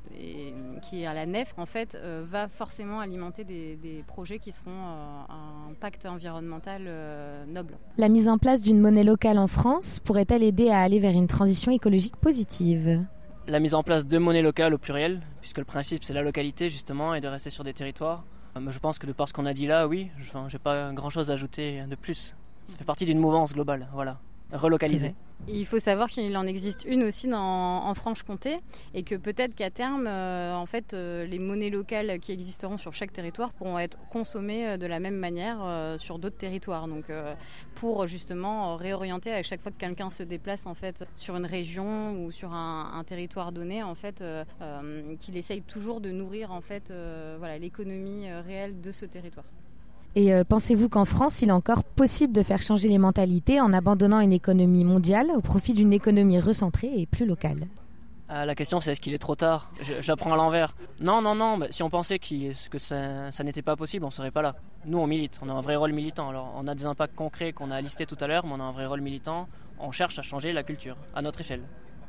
qui 0.81 1.03
est 1.03 1.05
à 1.05 1.13
la 1.13 1.25
nef 1.25 1.53
en 1.57 1.65
fait 1.65 1.97
va 2.23 2.47
forcément 2.47 3.01
alimenter 3.01 3.43
des, 3.43 4.03
projets 4.07 4.39
qui 4.39 4.53
seront 4.53 4.71
un 4.71 5.73
pacte 5.79 6.05
environnemental 6.05 6.86
noble. 7.47 7.77
La 7.97 8.09
mise 8.09 8.27
en 8.27 8.37
place 8.37 8.61
d'une 8.61 8.79
monnaie 8.79 9.03
locale 9.03 9.37
en 9.37 9.47
France 9.47 9.99
pourrait-elle 9.99 10.43
aider 10.43 10.69
à 10.69 10.81
aller 10.81 10.99
vers 10.99 11.13
une 11.13 11.27
transition 11.27 11.71
écologique 11.71 12.17
positive? 12.17 13.01
La 13.47 13.59
mise 13.59 13.73
en 13.73 13.83
place 13.83 14.05
de 14.05 14.17
monnaie 14.17 14.41
locale 14.41 14.73
au 14.73 14.77
pluriel, 14.77 15.21
puisque 15.41 15.59
le 15.59 15.63
principe 15.63 16.03
c'est 16.03 16.13
la 16.13 16.21
localité 16.21 16.69
justement 16.69 17.13
et 17.13 17.21
de 17.21 17.27
rester 17.27 17.49
sur 17.49 17.63
des 17.63 17.73
territoires. 17.73 18.25
Euh, 18.57 18.71
je 18.71 18.79
pense 18.79 18.99
que 18.99 19.07
de 19.07 19.13
par 19.13 19.27
ce 19.27 19.33
qu'on 19.33 19.45
a 19.45 19.53
dit 19.53 19.67
là, 19.67 19.87
oui, 19.87 20.09
je 20.17 20.37
n'ai 20.37 20.59
pas 20.61 20.91
grand-chose 20.93 21.29
à 21.29 21.33
ajouter 21.33 21.83
de 21.89 21.95
plus. 21.95 22.35
Ça 22.67 22.77
fait 22.77 22.83
partie 22.83 23.05
d'une 23.05 23.19
mouvance 23.19 23.53
globale, 23.53 23.87
voilà, 23.93 24.19
il 25.47 25.65
faut 25.65 25.79
savoir 25.79 26.09
qu'il 26.09 26.35
en 26.35 26.45
existe 26.45 26.83
une 26.85 27.03
aussi 27.03 27.29
en 27.33 27.93
Franche-Comté 27.93 28.59
et 28.93 29.03
que 29.03 29.15
peut-être 29.15 29.55
qu'à 29.55 29.69
terme, 29.69 30.07
euh, 30.07 30.55
en 30.55 30.65
fait, 30.65 30.93
euh, 30.93 31.25
les 31.25 31.39
monnaies 31.39 31.69
locales 31.69 32.19
qui 32.19 32.31
existeront 32.31 32.77
sur 32.77 32.93
chaque 32.93 33.13
territoire 33.13 33.53
pourront 33.53 33.79
être 33.79 33.97
consommées 34.09 34.67
euh, 34.67 34.77
de 34.77 34.85
la 34.85 34.99
même 34.99 35.15
manière 35.15 35.95
sur 35.99 36.19
d'autres 36.19 36.37
territoires. 36.37 36.87
Donc, 36.87 37.05
pour 37.75 38.07
justement 38.07 38.75
réorienter 38.75 39.31
à 39.31 39.43
chaque 39.43 39.61
fois 39.61 39.71
que 39.71 39.77
quelqu'un 39.77 40.09
se 40.09 40.23
déplace 40.23 40.65
en 40.65 40.73
fait 40.73 41.05
sur 41.15 41.35
une 41.35 41.45
région 41.45 42.23
ou 42.23 42.31
sur 42.31 42.53
un, 42.53 43.03
territoire 43.05 43.51
donné, 43.51 43.83
en 43.83 43.95
fait, 43.95 44.23
qu'il 45.19 45.37
essaye 45.37 45.61
toujours 45.61 46.01
de 46.01 46.11
nourrir 46.11 46.51
en 46.51 46.61
fait, 46.61 46.93
voilà, 47.37 47.57
l'économie 47.57 48.29
réelle 48.31 48.81
de 48.81 48.91
ce 48.91 49.05
territoire. 49.05 49.45
Et 50.17 50.33
euh, 50.33 50.43
pensez-vous 50.43 50.89
qu'en 50.89 51.05
France, 51.05 51.43
il 51.43 51.49
est 51.49 51.51
encore 51.51 51.83
possible 51.83 52.33
de 52.33 52.41
faire 52.41 52.59
changer 52.63 52.87
les 52.87 52.97
mentalités 52.97 53.61
en 53.61 53.71
abandonnant 53.71 54.19
une 54.19 54.33
économie 54.33 54.83
mondiale 54.83 55.27
au 55.35 55.41
profit 55.41 55.73
d'une 55.73 55.93
économie 55.93 56.39
recentrée 56.39 56.89
et 56.95 57.05
plus 57.05 57.27
locale? 57.27 57.67
Ah, 58.27 58.43
la 58.43 58.55
question 58.55 58.81
c'est 58.81 58.93
est-ce 58.93 58.99
qu'il 58.99 59.13
est 59.13 59.19
trop 59.19 59.35
tard? 59.35 59.71
J'apprends 60.01 60.33
à 60.33 60.35
l'envers. 60.35 60.75
Non, 60.99 61.21
non, 61.21 61.35
non, 61.35 61.59
si 61.69 61.83
on 61.83 61.91
pensait 61.91 62.17
que 62.17 62.77
ça, 62.79 63.43
n'était 63.43 63.61
pas 63.61 63.75
possible, 63.75 64.05
on 64.05 64.07
ne 64.07 64.11
serait 64.11 64.31
pas 64.31 64.41
là. 64.41 64.55
Nous 64.87 64.97
on 64.97 65.05
milite, 65.05 65.39
on 65.43 65.49
a 65.49 65.53
un 65.53 65.61
vrai 65.61 65.75
rôle 65.75 65.93
militant. 65.93 66.29
Alors 66.29 66.51
on 66.57 66.65
a 66.65 66.73
des 66.73 66.87
impacts 66.87 67.15
concrets 67.15 67.53
qu'on 67.53 67.69
a 67.69 67.79
listés 67.79 68.07
tout 68.07 68.17
à 68.19 68.25
l'heure, 68.25 68.43
mais 68.43 68.53
on 68.55 68.59
a 68.59 68.63
un 68.63 68.71
vrai 68.71 68.87
rôle 68.87 69.01
militant. 69.01 69.47
On 69.77 69.91
cherche 69.91 70.17
à 70.17 70.23
changer 70.23 70.51
la 70.51 70.63
culture, 70.63 70.97
à 71.13 71.21
notre 71.21 71.41
échelle. 71.41 71.61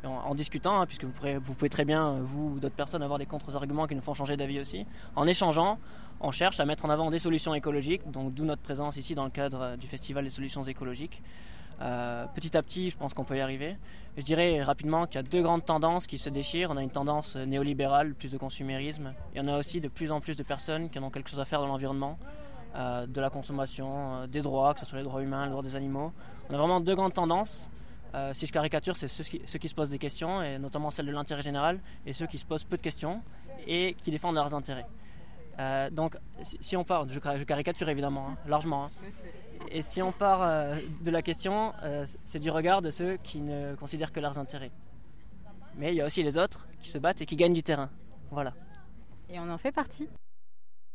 En, 0.05 0.35
discutant, 0.37 0.81
hein, 0.81 0.87
puisque 0.87 1.05
vous 1.05 1.11
pouvez, 1.11 1.39
vous 1.39 1.55
pouvez, 1.55 1.69
très 1.69 1.85
bien, 1.85 2.19
vous 2.23 2.53
ou 2.55 2.61
d'autres 2.61 2.77
personnes, 2.77 3.03
avoir 3.03 3.19
des 3.19 3.27
contre-arguments 3.27 3.89
qui 3.89 3.97
nous 3.97 4.01
font 4.01 4.15
changer 4.15 4.37
d'avis 4.37 4.61
aussi. 4.61 4.87
En 5.17 5.27
échangeant, 5.27 5.77
on 6.21 6.31
cherche 6.31 6.59
à 6.61 6.65
mettre 6.65 6.85
en 6.85 6.91
avant 6.91 7.11
des 7.11 7.19
solutions 7.19 7.55
écologiques, 7.55 8.11
donc 8.11 8.35
d'où 8.35 8.45
notre 8.45 8.63
présence 8.63 8.97
ici 8.97 9.15
dans 9.15 9.25
le 9.25 9.31
cadre 9.31 9.61
euh, 9.61 9.77
du 9.77 9.87
Festival 9.87 10.25
des 10.25 10.31
solutions 10.31 10.65
écologiques. 10.65 11.23
Euh, 11.81 12.27
petit 12.35 12.57
à 12.57 12.63
petit, 12.63 12.91
je 12.91 12.97
pense 12.97 13.15
qu'on 13.15 13.23
peut 13.23 13.37
y 13.37 13.41
arriver. 13.41 13.77
Je 14.17 14.25
dirais 14.25 14.61
rapidement 14.63 15.07
qu'il 15.07 15.15
y 15.15 15.19
a 15.19 15.23
deux 15.23 15.43
grandes 15.43 15.65
tendances 15.65 16.09
qui 16.09 16.19
se 16.19 16.29
déchirent. 16.29 16.71
On 16.73 16.77
a 16.77 16.83
une 16.83 16.91
tendance 16.91 17.37
néolibérale, 17.37 18.15
plus 18.15 18.33
de 18.33 18.37
consumérisme. 18.37 19.15
Il 19.33 19.39
y 19.39 19.41
en 19.41 19.47
a 19.47 19.57
aussi 19.57 19.81
de 19.81 19.87
plus 19.87 20.11
en 20.11 20.21
plus 20.21 20.35
de 20.35 20.43
personnes 20.43 20.91
qui 20.91 20.99
en 20.99 21.05
ont 21.05 21.11
quelque 21.11 21.31
chose 21.31 21.39
à 21.39 21.45
faire 21.45 21.61
dans 21.61 21.69
l'environnement, 21.69 22.19
euh, 22.75 23.07
de 23.07 23.21
la 23.21 23.31
consommation, 23.31 24.27
des 24.27 24.43
droits, 24.43 24.75
que 24.75 24.81
ce 24.81 24.87
soit 24.87 24.99
les 24.99 25.05
droits 25.05 25.23
humains, 25.23 25.45
les 25.45 25.51
droits 25.51 25.63
des 25.63 25.77
animaux. 25.77 26.13
On 26.51 26.55
a 26.55 26.59
vraiment 26.59 26.81
deux 26.81 26.97
grandes 26.97 27.15
tendances. 27.15 27.71
si 28.33 28.45
je 28.45 28.53
caricature, 28.53 28.97
c'est 28.97 29.07
ceux 29.07 29.23
qui, 29.23 29.41
ceux 29.47 29.61
qui, 29.61 29.69
se 29.69 29.75
posent 29.77 29.91
des 29.91 30.01
questions, 30.01 30.43
et 30.43 30.59
notamment 30.59 30.91
celle 30.91 31.07
de 31.07 31.13
l'intérêt 31.13 31.43
général, 31.43 31.79
et 32.05 32.13
ceux 32.13 32.27
qui 32.27 32.39
se 32.39 32.45
posent 32.45 32.65
peu 32.65 32.77
de 32.77 32.83
questions 32.83 33.23
et 33.69 33.95
qui 34.03 34.11
défendent 34.11 34.35
leurs 34.35 34.53
intérêts. 34.53 34.87
Euh, 35.59 35.91
donc, 35.91 36.17
si, 36.43 36.77
on 36.77 36.85
part, 36.85 37.09
je, 37.09 37.19
caricature 37.19 37.89
évidemment, 37.89 38.29
hein, 38.31 38.37
largement, 38.47 38.85
hein. 38.85 38.91
et 39.71 39.83
si 39.83 40.01
on 40.01 40.13
part 40.13 40.43
euh, 40.43 40.77
de 41.03 41.11
la 41.11 41.23
question, 41.23 41.73
euh, 41.83 42.07
c'est 42.25 42.39
du 42.39 42.51
regard 42.51 42.81
de 42.81 42.91
ceux 42.91 43.17
qui 43.23 43.41
ne 43.41 43.75
considèrent 43.75 44.13
que 44.13 44.21
leurs 44.21 44.39
intérêts. 44.39 44.71
Mais 45.77 45.93
il 45.93 45.97
y 45.97 46.01
a 46.01 46.07
aussi 46.07 46.23
les 46.23 46.39
autres 46.39 46.67
qui 46.81 46.91
se 46.91 46.99
battent 46.99 47.23
et 47.23 47.27
qui 47.27 47.37
gagnent 47.37 47.55
du 47.55 47.63
terrain. 47.63 47.91
Voilà. 48.31 48.53
Et 49.31 49.39
on 49.39 49.51
en 49.51 49.59
fait 49.59 49.73
partie. 49.73 50.09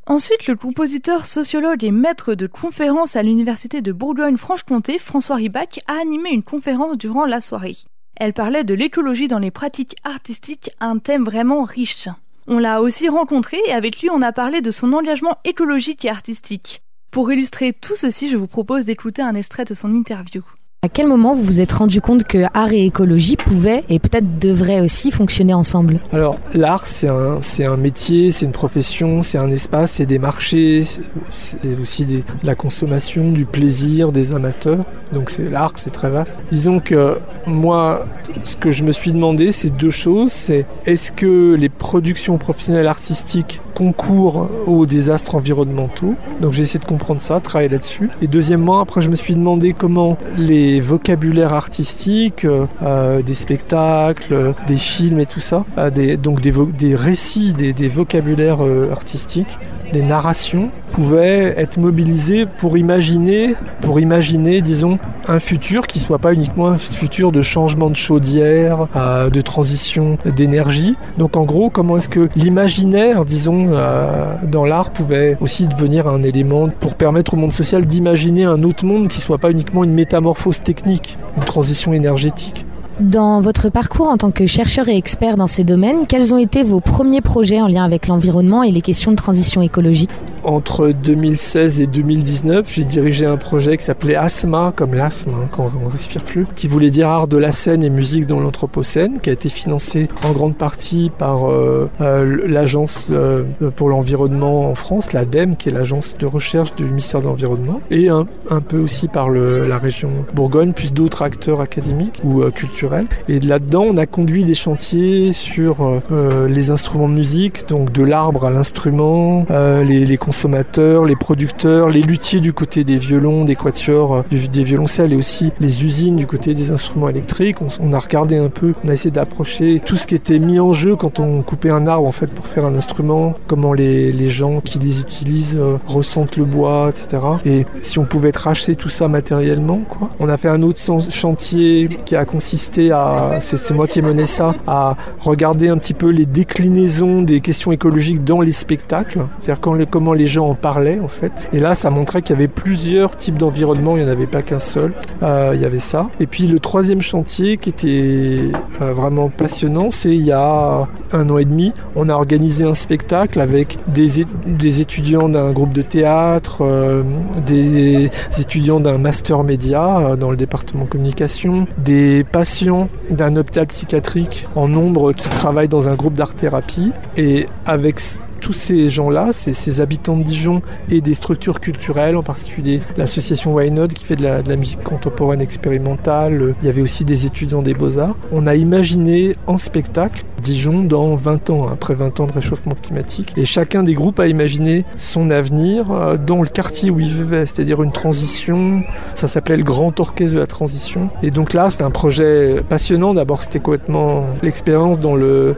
Ensuite, 0.06 0.48
le 0.48 0.56
compositeur, 0.56 1.26
sociologue 1.26 1.84
et 1.84 1.92
maître 1.92 2.34
de 2.34 2.48
conférences 2.48 3.16
à 3.16 3.24
l'université 3.24 3.82
de 3.82 3.94
Bourgogne-Franche-Comté, 3.94 5.00
François 5.00 5.38
Ribac, 5.38 5.80
a 5.88 5.94
animé 5.94 6.32
une 6.32 6.44
conférence 6.44 6.98
durant 6.98 7.26
la 7.26 7.40
soirée. 7.40 7.78
Elle 8.16 8.34
parlait 8.34 8.66
de 8.66 8.74
l'écologie 8.74 9.30
dans 9.30 9.40
les 9.40 9.52
pratiques 9.52 9.96
artistiques, 10.04 10.72
un 10.82 11.00
thème 11.00 11.24
vraiment 11.24 11.64
riche. 11.64 12.10
On 12.48 12.60
l'a 12.60 12.82
aussi 12.82 13.08
rencontré 13.10 13.58
et 13.68 13.74
avec 13.74 14.02
lui 14.02 14.10
on 14.10 14.22
a 14.22 14.32
parlé 14.32 14.62
de 14.62 14.72
son 14.72 14.94
engagement 14.94 15.38
écologique 15.44 16.06
et 16.06 16.10
artistique. 16.10 16.84
Pour 17.12 17.32
illustrer 17.32 17.74
tout 17.74 17.96
ceci, 17.96 18.30
je 18.30 18.38
vous 18.38 18.48
propose 18.48 18.86
d'écouter 18.86 19.22
un 19.22 19.36
extrait 19.36 19.66
de 19.66 19.74
son 19.74 19.94
interview. 19.94 20.44
À 20.86 20.90
quel 20.90 21.08
moment 21.08 21.34
vous 21.34 21.44
vous 21.44 21.62
êtes 21.62 21.72
rendu 21.72 22.02
compte 22.02 22.26
que 22.26 22.40
art 22.54 22.74
et 22.74 22.86
écologie 22.86 23.38
pouvaient 23.38 23.86
et 23.88 24.00
peut-être 24.00 24.38
devraient 24.38 24.82
aussi 24.82 25.12
fonctionner 25.12 25.54
ensemble? 25.54 26.02
Alors 26.12 26.38
l'art 26.54 26.88
c'est 26.88 27.08
un, 27.08 27.78
métier, 27.78 28.32
c'est 28.32 28.46
une 28.46 28.52
profession, 28.52 29.22
c'est 29.22 29.38
un 29.38 29.50
espace, 29.50 29.92
c'est 29.92 30.06
des 30.06 30.20
marchés, 30.20 30.84
c'est 31.30 31.80
aussi 31.82 32.04
de 32.04 32.22
la 32.44 32.56
consommation, 32.56 33.32
du 33.32 33.46
plaisir 33.46 34.12
des 34.12 34.34
amateurs. 34.34 34.84
Donc 35.14 35.30
c'est 35.30 35.50
l'art, 35.50 35.72
c'est 35.76 35.92
très 35.92 36.10
vaste. 36.10 36.44
Disons 36.52 36.82
que 36.82 37.18
moi, 37.48 38.06
ce 38.44 38.58
que 38.58 38.72
je 38.72 38.84
me 38.84 38.92
suis 38.92 39.14
demandé, 39.14 39.54
c'est 39.54 39.70
deux 39.70 39.90
choses. 39.90 40.34
C'est 40.34 40.66
est-ce 40.86 41.14
que 41.14 41.56
les 41.58 41.70
productions 41.70 42.38
professionnelles 42.38 42.88
artistiques 42.88 43.62
concourt 43.74 44.50
aux 44.68 44.86
désastres 44.86 45.36
environnementaux. 45.36 46.16
Donc 46.42 46.54
j'ai 46.54 46.64
essayé 46.64 46.80
de 46.80 46.86
comprendre 46.86 47.22
ça, 47.22 47.40
travailler 47.40 47.70
là-dessus. 47.70 48.10
Et 48.22 48.28
deuxièmement, 48.28 48.80
après 48.80 49.02
je 49.02 49.10
me 49.10 49.16
suis 49.16 49.36
demandé 49.36 49.74
comment 49.74 50.18
les 50.38 50.80
vocabulaires 50.80 51.54
artistiques, 51.54 52.46
euh, 52.46 52.66
euh, 52.84 53.22
des 53.22 53.34
spectacles, 53.34 54.54
des 54.68 54.76
films 54.76 55.20
et 55.20 55.26
tout 55.26 55.40
ça, 55.40 55.66
euh, 55.78 56.18
donc 56.18 56.42
des, 56.42 56.96
récits, 56.96 57.54
des, 57.54 57.90
vocabulaires 57.90 58.60
artistiques, 58.92 59.58
des 59.92 60.02
narrations 60.02 60.70
pouvaient 60.92 61.54
être 61.58 61.78
mobilisés 61.78 62.46
pour 62.46 62.78
imaginer, 62.78 63.56
pour 63.82 64.00
imaginer, 64.00 64.62
disons, 64.62 64.98
un 65.28 65.40
futur 65.40 65.88
qui 65.88 66.00
soit 66.00 66.20
pas 66.20 66.34
uniquement 66.34 66.68
un 66.68 66.78
futur 66.78 67.32
de 67.32 67.42
changement 67.42 67.90
de 67.90 67.96
chaudière, 67.96 68.88
de 69.32 69.42
transition 69.42 70.18
d'énergie. 70.26 70.96
Donc 71.18 71.36
en 71.38 71.44
gros, 71.44 71.70
comment 71.70 71.98
est-ce 71.98 72.10
que 72.10 72.30
l'imaginaire, 72.36 73.26
disons, 73.26 73.63
euh, 73.72 74.36
dans 74.44 74.66
l'art 74.66 74.92
pouvait 74.92 75.38
aussi 75.42 75.68
devenir 75.68 76.08
un 76.08 76.24
élément 76.24 76.70
pour 76.70 76.96
permettre 76.96 77.34
au 77.34 77.38
monde 77.38 77.54
social 77.54 77.86
d'imaginer 77.86 78.44
un 78.44 78.64
autre 78.64 78.86
monde 78.86 79.08
qui 79.08 79.22
soit 79.22 79.38
pas 79.38 79.52
uniquement 79.52 79.84
une 79.84 79.94
métamorphose 79.94 80.62
technique, 80.62 81.18
une 81.38 81.44
transition 81.44 81.94
énergétique. 81.94 82.66
Dans 83.00 83.42
votre 83.42 83.70
parcours 83.70 84.08
en 84.08 84.18
tant 84.18 84.30
que 84.30 84.46
chercheur 84.46 84.88
et 84.88 84.96
expert 84.96 85.36
dans 85.36 85.48
ces 85.48 85.64
domaines, 85.64 86.06
quels 86.08 86.32
ont 86.32 86.38
été 86.38 86.62
vos 86.62 86.80
premiers 86.80 87.22
projets 87.22 87.60
en 87.60 87.68
lien 87.68 87.84
avec 87.84 88.08
l'environnement 88.08 88.62
et 88.62 88.70
les 88.70 88.82
questions 88.82 89.10
de 89.10 89.16
transition 89.16 89.64
écologique 89.64 90.12
Entre 90.44 90.90
2016 90.90 91.82
et 91.82 91.88
2019, 91.88 92.72
j'ai 92.72 92.84
dirigé 92.84 93.26
un 93.26 93.38
projet 93.38 93.78
qui 93.78 93.84
s'appelait 93.84 94.16
ASMA, 94.16 94.74
comme 94.76 94.94
l'asthme, 94.94 95.32
hein, 95.32 95.48
quand 95.52 95.72
on 95.76 95.88
ne 95.88 95.92
respire 95.92 96.22
plus, 96.24 96.46
qui 96.56 96.68
voulait 96.68 96.92
dire 96.92 97.08
art 97.08 97.28
de 97.28 97.38
la 97.38 97.52
scène 97.52 97.84
et 97.84 97.90
musique 97.90 98.28
dans 98.28 98.40
l'Anthropocène, 98.40 99.20
qui 99.20 99.32
a 99.32 99.34
été 99.34 99.50
financé 99.50 100.08
en 100.24 100.32
grande 100.32 100.56
partie 100.56 101.12
par 101.18 101.50
euh, 101.50 101.90
euh, 102.00 102.46
l'Agence 102.48 103.08
euh, 103.10 103.44
pour 103.76 103.90
l'environnement 103.90 104.70
en 104.70 104.76
France, 104.76 105.14
l'ADEME, 105.14 105.56
qui 105.56 105.70
est 105.70 105.72
l'agence 105.72 106.16
de 106.20 106.28
recherche 106.28 106.76
du 106.76 106.86
ministère 106.86 107.22
de 107.22 107.26
l'Environnement, 107.26 107.82
et 107.90 108.10
un, 108.10 108.28
peu 108.68 108.78
aussi 108.78 109.08
par 109.08 109.32
la 109.32 109.80
région 109.80 110.10
Bourgogne, 110.36 110.74
puis 110.74 110.92
d'autres 110.92 111.24
acteurs 111.24 111.60
académiques 111.60 112.22
ou 112.24 112.44
culturels 112.52 112.83
et 113.28 113.40
là-dedans, 113.40 113.86
on 113.90 113.98
a 113.98 114.06
conduit 114.06 114.46
des 114.46 114.54
chantiers 114.54 115.32
sur 115.32 115.82
euh, 115.82 116.00
euh, 116.12 116.48
les 116.48 116.72
instruments 116.72 117.08
de 117.08 117.14
musique, 117.14 117.68
donc 117.68 117.92
de 117.92 118.04
l'arbre 118.04 118.46
à 118.46 118.50
l'instrument, 118.50 119.46
euh, 119.52 119.84
les, 119.84 120.18
consommateurs, 120.18 121.06
les 121.06 121.16
producteurs, 121.16 121.90
les 121.90 122.02
luthiers 122.02 122.40
du 122.40 122.54
côté 122.54 122.84
des 122.84 122.98
violons, 122.98 123.46
des 123.46 123.56
quatuors, 123.56 124.24
des 124.32 124.64
violoncelles 124.64 125.14
et 125.14 125.16
aussi 125.16 125.52
les 125.60 125.84
usines 125.84 126.16
du 126.16 126.28
côté 126.28 126.54
des 126.54 126.72
instruments 126.72 127.10
électriques. 127.10 127.58
On, 127.80 127.94
a 127.94 128.00
regardé 128.00 128.38
un 128.38 128.50
peu, 128.50 128.74
on 128.84 128.90
a 128.90 128.94
essayé 128.94 129.12
d'approcher 129.12 129.82
tout 129.86 129.96
ce 129.96 130.08
qui 130.08 130.16
était 130.16 130.40
mis 130.40 130.60
en 130.60 130.74
jeu 130.74 130.96
quand 130.96 131.20
on 131.20 131.42
coupait 131.42 131.70
un 131.70 131.88
arbre 131.88 132.08
en 132.08 132.12
fait 132.12 132.28
pour 132.28 132.48
faire 132.48 132.66
un 132.66 132.76
instrument, 132.76 133.34
comment 133.48 133.74
les, 133.74 134.12
les 134.12 134.30
gens 134.30 134.62
qui 134.62 134.80
les 134.80 135.02
utilisent 135.02 135.60
ressentent 135.88 136.38
le 136.38 136.46
bois, 136.46 136.90
etc. 136.90 137.24
Et 137.46 137.66
si 137.82 138.00
on 138.00 138.06
pouvait 138.06 138.32
racheter 138.34 138.76
tout 138.76 138.90
ça 138.90 139.08
matériellement, 139.08 139.82
quoi. 139.90 140.10
On 140.20 140.30
a 140.30 140.38
fait 140.38 140.50
un 140.50 140.62
autre 140.62 140.80
chantier 141.10 141.90
qui 142.06 142.16
a 142.16 142.26
consisté 142.26 142.73
à, 142.80 143.38
c'est 143.40 143.72
moi 143.72 143.88
qui 143.88 144.00
ai 144.00 144.02
mené 144.02 144.26
ça, 144.26 144.56
à 144.68 144.96
regarder 145.20 145.70
un 145.70 145.78
petit 145.78 145.94
peu 145.94 146.10
les 146.10 146.26
déclinaisons 146.26 147.22
des 147.22 147.40
questions 147.40 147.72
écologiques 147.72 148.24
dans 148.24 148.42
les 148.42 148.52
spectacles, 148.52 149.22
c'est-à-dire 149.40 149.88
comment 149.90 150.14
les 150.14 150.26
gens 150.26 150.48
en 150.48 150.56
parlaient 150.56 151.00
en 151.00 151.08
fait. 151.08 151.48
Et 151.54 151.60
là, 151.60 151.76
ça 151.76 151.90
montrait 151.90 152.22
qu'il 152.22 152.36
y 152.36 152.40
avait 152.40 152.48
plusieurs 152.48 153.16
types 153.16 153.38
d'environnements, 153.38 153.98
il 153.98 154.04
n'y 154.04 154.10
en 154.10 154.12
avait 154.12 154.28
pas 154.28 154.42
qu'un 154.42 154.60
seul. 154.60 154.94
Euh, 155.22 155.52
il 155.56 155.62
y 155.62 155.66
avait 155.66 155.80
ça. 155.80 156.10
Et 156.20 156.28
puis 156.28 156.48
le 156.48 156.60
troisième 156.60 157.02
chantier 157.02 157.58
qui 157.58 157.70
était 157.70 158.52
euh, 158.82 158.94
vraiment 158.94 159.30
passionnant, 159.30 159.92
c'est 159.92 160.16
il 160.16 160.26
y 160.26 160.32
a 160.32 160.88
un 161.12 161.30
an 161.30 161.38
et 161.38 161.46
demi, 161.46 161.74
on 161.96 162.10
a 162.10 162.14
organisé 162.14 162.64
un 162.64 162.74
spectacle 162.74 163.40
avec 163.40 163.78
des, 163.88 164.26
des 164.48 164.82
étudiants 164.82 165.30
d'un 165.30 165.52
groupe 165.52 165.74
de 165.74 165.82
théâtre, 165.82 166.60
euh, 166.62 167.04
des 167.46 168.10
étudiants 168.40 168.80
d'un 168.80 168.98
master 168.98 169.44
média 169.44 170.16
dans 170.20 170.32
le 170.32 170.38
département 170.38 170.86
communication, 170.86 171.68
des 171.78 172.24
patients 172.32 172.63
d'un 173.10 173.36
hôpital 173.36 173.68
psychiatrique 173.68 174.48
en 174.56 174.68
nombre 174.68 175.14
qui 175.14 175.30
travaille 175.30 175.68
dans 175.68 175.90
un 175.90 175.96
groupe 175.96 176.14
d'art-thérapie. 176.14 176.92
Et 177.18 177.48
avec 177.66 178.00
tous 178.44 178.54
ces 178.54 178.90
gens-là, 178.90 179.30
ces, 179.32 179.80
habitants 179.80 180.18
de 180.18 180.24
Dijon 180.24 180.62
et 180.92 181.00
des 181.00 181.14
structures 181.14 181.62
culturelles, 181.62 182.18
en 182.18 182.24
particulier 182.24 182.82
l'association 182.98 183.54
Why 183.54 183.72
Not 183.72 183.88
qui 183.88 184.04
fait 184.04 184.18
de 184.18 184.24
la, 184.24 184.56
musique 184.58 184.84
contemporaine 184.84 185.40
expérimentale, 185.42 186.54
il 186.62 186.66
y 186.66 186.70
avait 186.70 186.82
aussi 186.82 187.06
des 187.06 187.26
étudiants 187.26 187.62
des 187.62 187.74
beaux-arts. 187.74 188.18
On 188.34 188.46
a 188.46 188.56
imaginé 188.56 189.38
en 189.48 189.58
spectacle 189.58 190.26
Dijon 190.42 190.84
dans 190.84 191.16
20 191.16 191.50
ans, 191.52 191.70
après 191.72 191.94
20 191.94 192.20
ans 192.20 192.28
de 192.28 192.34
réchauffement 192.34 192.76
climatique. 192.76 193.34
Et 193.38 193.46
chacun 193.46 193.82
des 193.82 193.94
groupes 193.94 194.20
a 194.20 194.28
imaginé 194.28 194.84
son 194.98 195.32
avenir 195.32 195.90
euh, 195.92 196.18
dans 196.18 196.42
le 196.42 196.50
quartier 196.50 196.90
où 196.90 197.00
il 197.00 197.14
vivait, 197.14 197.46
c'est-à-dire 197.46 197.82
une 197.82 197.94
transition. 197.94 198.84
Ça 199.16 199.30
s'appelait 199.30 199.56
le 199.56 199.64
Grand 199.64 199.98
Orchestre 200.02 200.36
de 200.36 200.40
la 200.40 200.48
Transition. 200.48 201.10
Et 201.24 201.32
donc 201.32 201.54
là, 201.54 201.70
c'était 201.70 201.86
un 201.86 201.92
projet 201.92 202.62
passionnant. 202.68 203.14
D'abord, 203.14 203.42
c'était 203.42 203.60
complètement 203.60 204.26
l'expérience 204.42 204.98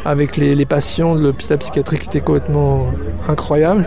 avec 0.06 0.38
les, 0.38 0.54
les 0.54 0.66
patients 0.66 1.16
de 1.16 1.24
l'hôpital 1.24 1.58
psychiatrique 1.58 2.04
était 2.06 2.22
complètement 2.22 2.75
incroyable. 3.28 3.86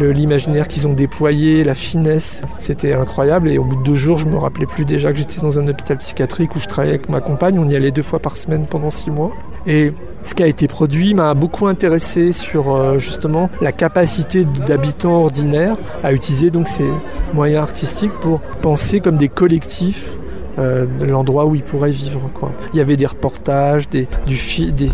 L'imaginaire 0.00 0.68
qu'ils 0.68 0.88
ont 0.88 0.92
déployé, 0.92 1.64
la 1.64 1.74
finesse, 1.74 2.42
c'était 2.58 2.92
incroyable. 2.92 3.48
Et 3.48 3.58
au 3.58 3.64
bout 3.64 3.76
de 3.76 3.82
deux 3.82 3.96
jours, 3.96 4.18
je 4.18 4.26
me 4.26 4.36
rappelais 4.36 4.66
plus 4.66 4.84
déjà 4.84 5.12
que 5.12 5.18
j'étais 5.18 5.40
dans 5.40 5.58
un 5.58 5.68
hôpital 5.68 5.98
psychiatrique 5.98 6.54
où 6.56 6.58
je 6.58 6.66
travaillais 6.66 6.94
avec 6.94 7.08
ma 7.08 7.20
compagne. 7.20 7.58
On 7.58 7.68
y 7.68 7.76
allait 7.76 7.90
deux 7.90 8.02
fois 8.02 8.18
par 8.18 8.36
semaine 8.36 8.66
pendant 8.66 8.90
six 8.90 9.10
mois. 9.10 9.32
Et 9.66 9.92
ce 10.24 10.34
qui 10.34 10.42
a 10.42 10.46
été 10.46 10.68
produit 10.68 11.14
m'a 11.14 11.34
beaucoup 11.34 11.66
intéressé 11.66 12.32
sur 12.32 12.74
euh, 12.74 12.98
justement 12.98 13.50
la 13.60 13.72
capacité 13.72 14.44
d'habitants 14.44 15.22
ordinaires 15.22 15.76
à 16.02 16.12
utiliser 16.12 16.50
donc 16.50 16.68
ces 16.68 16.86
moyens 17.34 17.62
artistiques 17.62 18.12
pour 18.20 18.40
penser 18.40 19.00
comme 19.00 19.16
des 19.16 19.28
collectifs 19.28 20.18
euh, 20.58 20.86
l'endroit 21.00 21.46
où 21.46 21.54
il 21.54 21.62
pourrait 21.62 21.90
vivre. 21.90 22.20
Quoi. 22.34 22.52
Il 22.72 22.78
y 22.78 22.80
avait 22.80 22.96
des 22.96 23.06
reportages, 23.06 23.88
des, 23.88 24.06
du 24.26 24.38
des, 24.72 24.88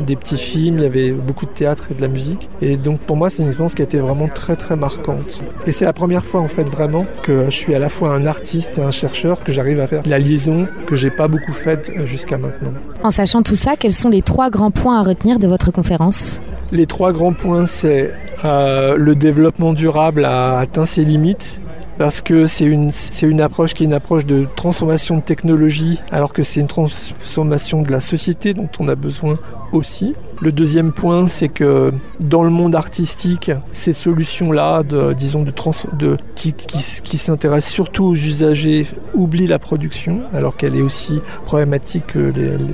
des, 0.00 0.16
petits 0.16 0.36
films, 0.36 0.78
il 0.78 0.82
y 0.82 0.86
avait 0.86 1.12
beaucoup 1.12 1.46
de 1.46 1.50
théâtre 1.50 1.88
et 1.90 1.94
de 1.94 2.00
la 2.00 2.08
musique. 2.08 2.48
Et 2.60 2.76
donc 2.76 3.00
pour 3.00 3.16
moi, 3.16 3.30
c'est 3.30 3.42
une 3.42 3.48
expérience 3.48 3.74
qui 3.74 3.82
a 3.82 3.84
été 3.84 3.98
vraiment 3.98 4.28
très 4.28 4.56
très 4.56 4.76
marquante. 4.76 5.40
Et 5.66 5.70
c'est 5.70 5.84
la 5.84 5.92
première 5.92 6.24
fois 6.24 6.40
en 6.40 6.48
fait 6.48 6.64
vraiment 6.64 7.06
que 7.22 7.46
je 7.46 7.56
suis 7.56 7.74
à 7.74 7.78
la 7.78 7.88
fois 7.88 8.10
un 8.10 8.26
artiste 8.26 8.78
et 8.78 8.82
un 8.82 8.90
chercheur, 8.90 9.42
que 9.42 9.52
j'arrive 9.52 9.80
à 9.80 9.86
faire 9.86 10.02
la 10.06 10.18
liaison 10.18 10.66
que 10.86 10.96
j'ai 10.96 11.10
pas 11.10 11.28
beaucoup 11.28 11.52
faite 11.52 11.90
euh, 11.96 12.06
jusqu'à 12.06 12.38
maintenant. 12.38 12.72
En 13.02 13.10
sachant 13.10 13.42
tout 13.42 13.56
ça, 13.56 13.72
quels 13.78 13.92
sont 13.92 14.08
les 14.08 14.22
trois 14.22 14.50
grands 14.50 14.70
points 14.70 14.98
à 14.98 15.02
retenir 15.02 15.38
de 15.38 15.46
votre 15.46 15.70
conférence? 15.70 16.42
Les 16.72 16.86
trois 16.86 17.12
grands 17.12 17.32
points, 17.32 17.66
c'est 17.66 18.12
euh, 18.44 18.96
le 18.96 19.14
développement 19.14 19.72
durable 19.72 20.24
a 20.24 20.58
atteint 20.58 20.86
ses 20.86 21.04
limites 21.04 21.60
parce 21.98 22.20
que 22.22 22.46
c'est 22.46 22.64
une, 22.64 22.90
une 23.22 23.40
approche 23.40 23.74
qui 23.74 23.84
est 23.84 23.86
une 23.86 23.92
approche 23.92 24.26
de 24.26 24.46
transformation 24.56 25.16
de 25.16 25.22
technologie, 25.22 26.00
alors 26.10 26.32
que 26.32 26.42
c'est 26.42 26.60
une 26.60 26.66
transformation 26.66 27.82
de 27.82 27.92
la 27.92 28.00
société 28.00 28.54
dont 28.54 28.68
on 28.78 28.88
a 28.88 28.94
besoin 28.94 29.38
aussi. 29.72 30.14
Le 30.40 30.52
deuxième 30.52 30.92
point, 30.92 31.26
c'est 31.26 31.48
que 31.48 31.92
dans 32.20 32.42
le 32.42 32.50
monde 32.50 32.74
artistique, 32.74 33.52
ces 33.72 33.92
solutions-là, 33.92 34.82
disons, 35.16 35.42
de, 35.42 35.50
trans, 35.50 35.72
de 35.92 36.16
qui, 36.34 36.52
qui, 36.52 37.18
s'intéressent 37.18 37.72
surtout 37.72 38.04
aux 38.04 38.14
usagers, 38.14 38.86
oublient 39.14 39.46
la 39.46 39.58
production, 39.58 40.20
alors 40.34 40.56
qu'elle 40.56 40.76
est 40.76 40.82
aussi 40.82 41.20
problématique 41.44 42.08
que 42.08 42.32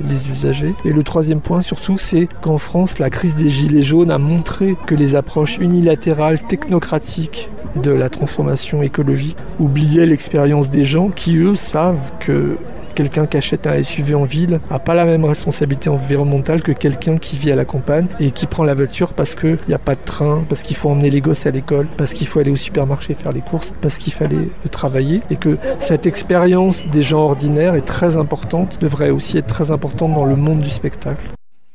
les 0.09 0.29
usagers. 0.29 0.73
Et 0.85 0.91
le 0.91 1.03
troisième 1.03 1.39
point, 1.39 1.61
surtout, 1.61 1.97
c'est 1.97 2.27
qu'en 2.41 2.57
France, 2.57 2.99
la 2.99 3.09
crise 3.09 3.35
des 3.35 3.49
gilets 3.49 3.83
jaunes 3.83 4.11
a 4.11 4.17
montré 4.17 4.75
que 4.87 4.95
les 4.95 5.15
approches 5.15 5.57
unilatérales, 5.57 6.39
technocratiques 6.47 7.49
de 7.75 7.91
la 7.91 8.09
transformation 8.09 8.81
écologique 8.81 9.10
oubliaient 9.59 10.05
l'expérience 10.05 10.69
des 10.69 10.83
gens 10.83 11.09
qui, 11.09 11.37
eux, 11.37 11.55
savent 11.55 11.99
que 12.19 12.57
quelqu'un 12.91 13.25
qui 13.25 13.37
achète 13.37 13.67
un 13.67 13.81
SUV 13.81 14.15
en 14.15 14.25
ville 14.25 14.59
n'a 14.69 14.79
pas 14.79 14.93
la 14.93 15.05
même 15.05 15.25
responsabilité 15.25 15.89
environnementale 15.89 16.61
que 16.61 16.71
quelqu'un 16.71 17.17
qui 17.17 17.37
vit 17.37 17.51
à 17.51 17.55
la 17.55 17.65
campagne 17.65 18.07
et 18.19 18.31
qui 18.31 18.45
prend 18.45 18.63
la 18.63 18.73
voiture 18.73 19.13
parce 19.13 19.35
qu'il 19.35 19.57
n'y 19.67 19.73
a 19.73 19.79
pas 19.79 19.95
de 19.95 20.01
train, 20.01 20.43
parce 20.47 20.63
qu'il 20.63 20.75
faut 20.75 20.89
emmener 20.89 21.09
les 21.09 21.21
gosses 21.21 21.45
à 21.45 21.51
l'école, 21.51 21.87
parce 21.97 22.13
qu'il 22.13 22.27
faut 22.27 22.39
aller 22.39 22.51
au 22.51 22.55
supermarché 22.55 23.13
faire 23.13 23.31
les 23.31 23.41
courses, 23.41 23.73
parce 23.81 23.97
qu'il 23.97 24.13
fallait 24.13 24.49
travailler 24.71 25.21
et 25.29 25.35
que 25.35 25.57
cette 25.79 26.05
expérience 26.05 26.83
des 26.91 27.01
gens 27.01 27.21
ordinaires 27.21 27.75
est 27.75 27.81
très 27.81 28.17
importante, 28.17 28.79
devrait 28.81 29.09
aussi 29.09 29.37
être 29.37 29.47
très 29.47 29.71
importante 29.71 30.13
dans 30.13 30.25
le 30.25 30.35
monde 30.35 30.59
du 30.59 30.69
spectacle. 30.69 31.23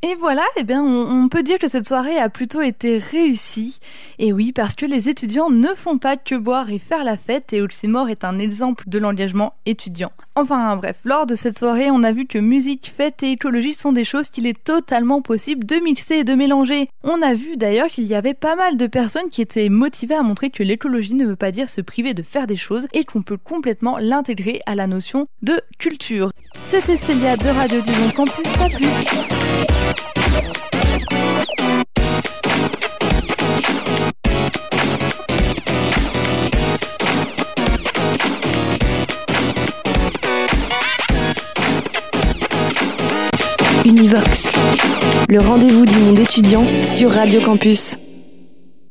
Et 0.09 0.15
voilà, 0.15 0.45
eh 0.57 0.63
bien, 0.63 0.85
on, 0.85 1.29
peut 1.29 1.43
dire 1.43 1.59
que 1.59 1.67
cette 1.67 1.89
soirée 1.89 2.17
a 2.17 2.29
plutôt 2.29 2.61
été 2.61 2.99
réussie. 2.99 3.81
Et 4.21 4.33
oui, 4.33 4.53
parce 4.53 4.77
que 4.77 4.87
les 4.87 5.09
étudiants 5.09 5.51
ne 5.51 5.75
font 5.75 5.99
pas 5.99 6.17
que 6.17 6.37
boire 6.37 6.71
et 6.71 6.79
faire 6.79 7.03
la 7.03 7.17
fête, 7.17 7.53
et 7.53 7.61
Oxymore 7.61 8.09
est 8.09 8.23
un 8.23 8.39
exemple 8.39 8.85
de 8.87 9.01
l'engagement 9.01 9.55
étudiant. 9.67 10.13
Enfin 10.37 10.77
bref, 10.77 10.95
lors 11.05 11.27
de 11.27 11.35
cette 11.35 11.59
soirée, 11.59 11.91
on 11.91 12.05
a 12.05 12.13
vu 12.13 12.27
que 12.27 12.39
musique, 12.39 12.93
fête 12.97 13.25
et 13.25 13.33
écologie 13.33 13.75
sont 13.75 13.91
des 13.91 14.05
choses 14.05 14.31
qu'il 14.31 14.47
est 14.47 14.63
totalement 14.63 15.23
possible 15.23 15.67
de 15.67 15.75
mixer 15.77 16.19
et 16.19 16.25
de 16.25 16.35
mélanger. 16.35 16.87
On 17.03 17.21
a 17.21 17.35
vu 17.35 17.57
d'ailleurs 17.57 17.89
qu'il 17.89 18.05
y 18.05 18.15
avait 18.15 18.33
pas 18.33 18.55
mal 18.55 18.77
de 18.77 18.87
personnes 18.87 19.29
qui 19.29 19.43
étaient 19.43 19.69
motivées 19.69 20.15
à 20.15 20.23
montrer 20.23 20.51
que 20.51 20.63
l'écologie 20.63 21.15
ne 21.15 21.27
veut 21.27 21.35
pas 21.35 21.51
dire 21.51 21.69
se 21.69 21.81
priver 21.81 22.15
de 22.15 22.23
faire 22.23 22.47
des 22.47 22.57
choses 22.57 22.87
et 22.93 23.03
qu'on 23.03 23.23
peut 23.23 23.39
complètement 23.39 23.99
l'intégrer 23.99 24.61
à 24.67 24.77
la 24.77 24.87
notion 24.87 25.25
de 25.43 25.61
culture. 25.81 26.31
C'était 26.63 26.97
Célia 26.97 27.37
de 27.37 27.49
Radio 27.49 27.81
Dijon 27.81 28.11
Campus. 28.15 28.47
Univox, 43.85 44.51
le 45.29 45.39
rendez-vous 45.39 45.87
du 45.87 45.97
monde 45.99 46.19
étudiant 46.19 46.65
sur 46.85 47.13
Radio 47.13 47.41
Campus. 47.41 47.97